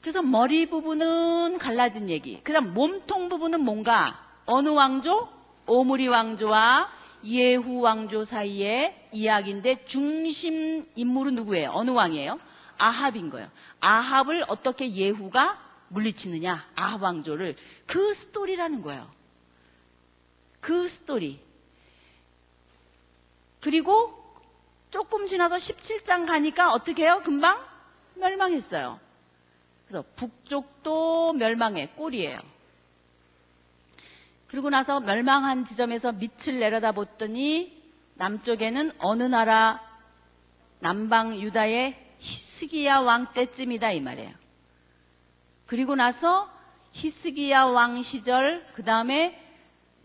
그래서 0.00 0.22
머리 0.22 0.66
부분은 0.66 1.58
갈라진 1.58 2.08
얘기. 2.08 2.40
그 2.42 2.52
다음 2.52 2.74
몸통 2.74 3.28
부분은 3.28 3.60
뭔가 3.60 4.24
어느 4.44 4.68
왕조? 4.68 5.28
오므리 5.66 6.06
왕조와 6.06 6.88
예후 7.24 7.80
왕조 7.80 8.22
사이의 8.22 9.05
이야기인데 9.16 9.84
중심 9.84 10.86
인물은 10.94 11.34
누구예요? 11.34 11.70
어느 11.72 11.90
왕이에요? 11.90 12.38
아합인 12.78 13.30
거예요. 13.30 13.50
아합을 13.80 14.44
어떻게 14.48 14.92
예후가 14.92 15.62
물리치느냐? 15.88 16.68
아합 16.74 17.02
왕조를 17.02 17.56
그 17.86 18.12
스토리라는 18.12 18.82
거예요. 18.82 19.10
그 20.60 20.86
스토리. 20.86 21.40
그리고 23.60 24.22
조금 24.90 25.24
지나서 25.24 25.56
17장 25.56 26.26
가니까 26.26 26.72
어떻게 26.72 27.04
해요? 27.04 27.22
금방 27.24 27.60
멸망했어요. 28.14 29.00
그래서 29.86 30.04
북쪽도 30.16 31.34
멸망의 31.34 31.94
꼴이에요. 31.96 32.40
그리고 34.48 34.70
나서 34.70 35.00
멸망한 35.00 35.64
지점에서 35.64 36.12
밑을 36.12 36.58
내려다 36.58 36.92
봤더니 36.92 37.75
남쪽에는 38.16 38.92
어느 38.98 39.22
나라 39.22 39.80
남방 40.80 41.40
유다의 41.40 41.96
히스기야 42.18 43.00
왕 43.00 43.32
때쯤이다 43.32 43.92
이 43.92 44.00
말이에요. 44.00 44.32
그리고 45.66 45.94
나서 45.94 46.50
히스기야 46.92 47.64
왕 47.64 48.02
시절 48.02 48.66
그 48.74 48.82
다음에 48.82 49.42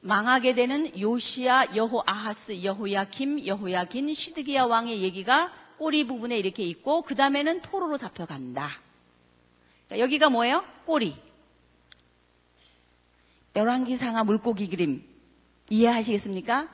망하게 0.02 0.54
되는 0.54 1.00
요시야, 1.00 1.76
여호 1.76 2.02
아하스, 2.06 2.64
여호야김, 2.64 3.46
여호야긴, 3.46 4.12
시드기야 4.12 4.66
왕의 4.66 5.02
얘기가 5.02 5.54
꼬리 5.78 6.06
부분에 6.06 6.38
이렇게 6.38 6.64
있고 6.64 7.04
그 7.04 7.16
다음에는 7.16 7.62
포로로 7.62 7.98
잡혀간다. 7.98 8.70
그러니까 9.88 10.04
여기가 10.04 10.30
뭐예요? 10.30 10.66
꼬리. 10.86 11.16
열왕기상하 13.56 14.24
물고기 14.24 14.70
그림 14.70 15.04
이해하시겠습니까? 15.70 16.68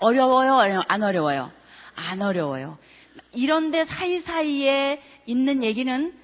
어려워요? 0.00 0.82
안 0.88 1.02
어려워요? 1.02 1.52
안 1.94 2.22
어려워요. 2.22 2.78
이런데 3.32 3.84
사이사이에 3.84 5.02
있는 5.26 5.62
얘기는 5.62 6.18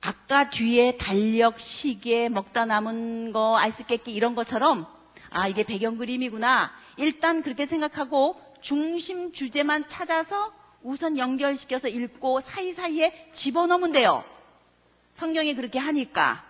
아까 0.00 0.50
뒤에 0.50 0.96
달력, 0.96 1.58
시계, 1.58 2.28
먹다 2.28 2.64
남은 2.64 3.32
거, 3.32 3.56
아이스 3.56 3.86
깨끼 3.86 4.12
이런 4.12 4.34
것처럼 4.34 4.86
아 5.30 5.48
이게 5.48 5.64
배경 5.64 5.96
그림이구나. 5.98 6.72
일단 6.96 7.42
그렇게 7.42 7.66
생각하고 7.66 8.40
중심 8.60 9.30
주제만 9.30 9.86
찾아서 9.88 10.52
우선 10.82 11.18
연결시켜서 11.18 11.88
읽고 11.88 12.40
사이사이에 12.40 13.30
집어넣으면 13.32 13.92
돼요. 13.92 14.24
성경이 15.12 15.54
그렇게 15.54 15.78
하니까. 15.78 16.44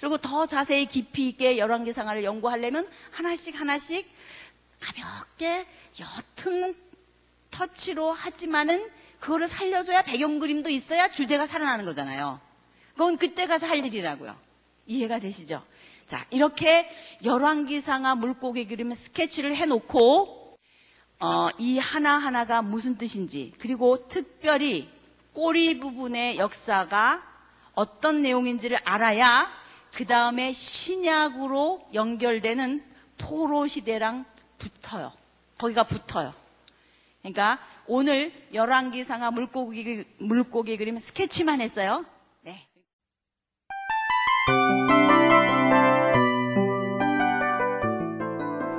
그리고 0.00 0.16
더 0.16 0.46
자세히 0.46 0.86
깊이 0.86 1.28
있게 1.28 1.58
열왕기상하를 1.58 2.24
연구하려면 2.24 2.88
하나씩 3.12 3.60
하나씩 3.60 4.10
가볍게 4.80 5.66
옅은 5.98 6.74
터치로 7.50 8.12
하지만은 8.12 8.88
그거를 9.18 9.48
살려줘야 9.48 10.02
배경 10.02 10.38
그림도 10.38 10.70
있어야 10.70 11.10
주제가 11.10 11.46
살아나는 11.46 11.84
거잖아요. 11.84 12.40
그건 12.92 13.16
그때 13.16 13.46
가서 13.46 13.66
할 13.66 13.84
일이라고요. 13.84 14.36
이해가 14.86 15.18
되시죠? 15.18 15.62
자, 16.06 16.26
이렇게 16.30 16.90
열왕기상하 17.24 18.14
물고기 18.16 18.66
그림 18.66 18.92
스케치를 18.92 19.54
해놓고 19.54 20.58
어, 21.20 21.48
이 21.58 21.78
하나하나가 21.78 22.62
무슨 22.62 22.96
뜻인지 22.96 23.52
그리고 23.58 24.08
특별히 24.08 24.88
꼬리 25.34 25.78
부분의 25.78 26.38
역사가 26.38 27.22
어떤 27.74 28.22
내용인지를 28.22 28.78
알아야 28.84 29.50
그 29.92 30.06
다음에 30.06 30.50
신약으로 30.52 31.88
연결되는 31.94 32.84
포로 33.18 33.66
시대랑 33.66 34.24
붙어요. 34.60 35.12
거기가 35.58 35.82
붙어요. 35.82 36.32
그러니까 37.22 37.58
오늘 37.86 38.32
열왕기상하 38.54 39.32
물고기 39.32 40.04
물고기 40.18 40.76
그림 40.76 40.96
스케치만 40.98 41.60
했어요. 41.60 42.04
네. 42.42 42.66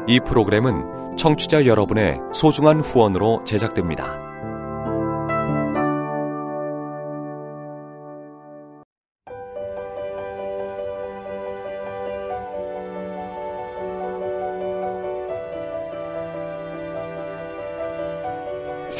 이 0.07 0.19
프로그램은 0.25 1.17
청취자 1.17 1.65
여러분의 1.65 2.19
소중한 2.33 2.79
후원으로 2.79 3.43
제작됩니다. 3.43 4.30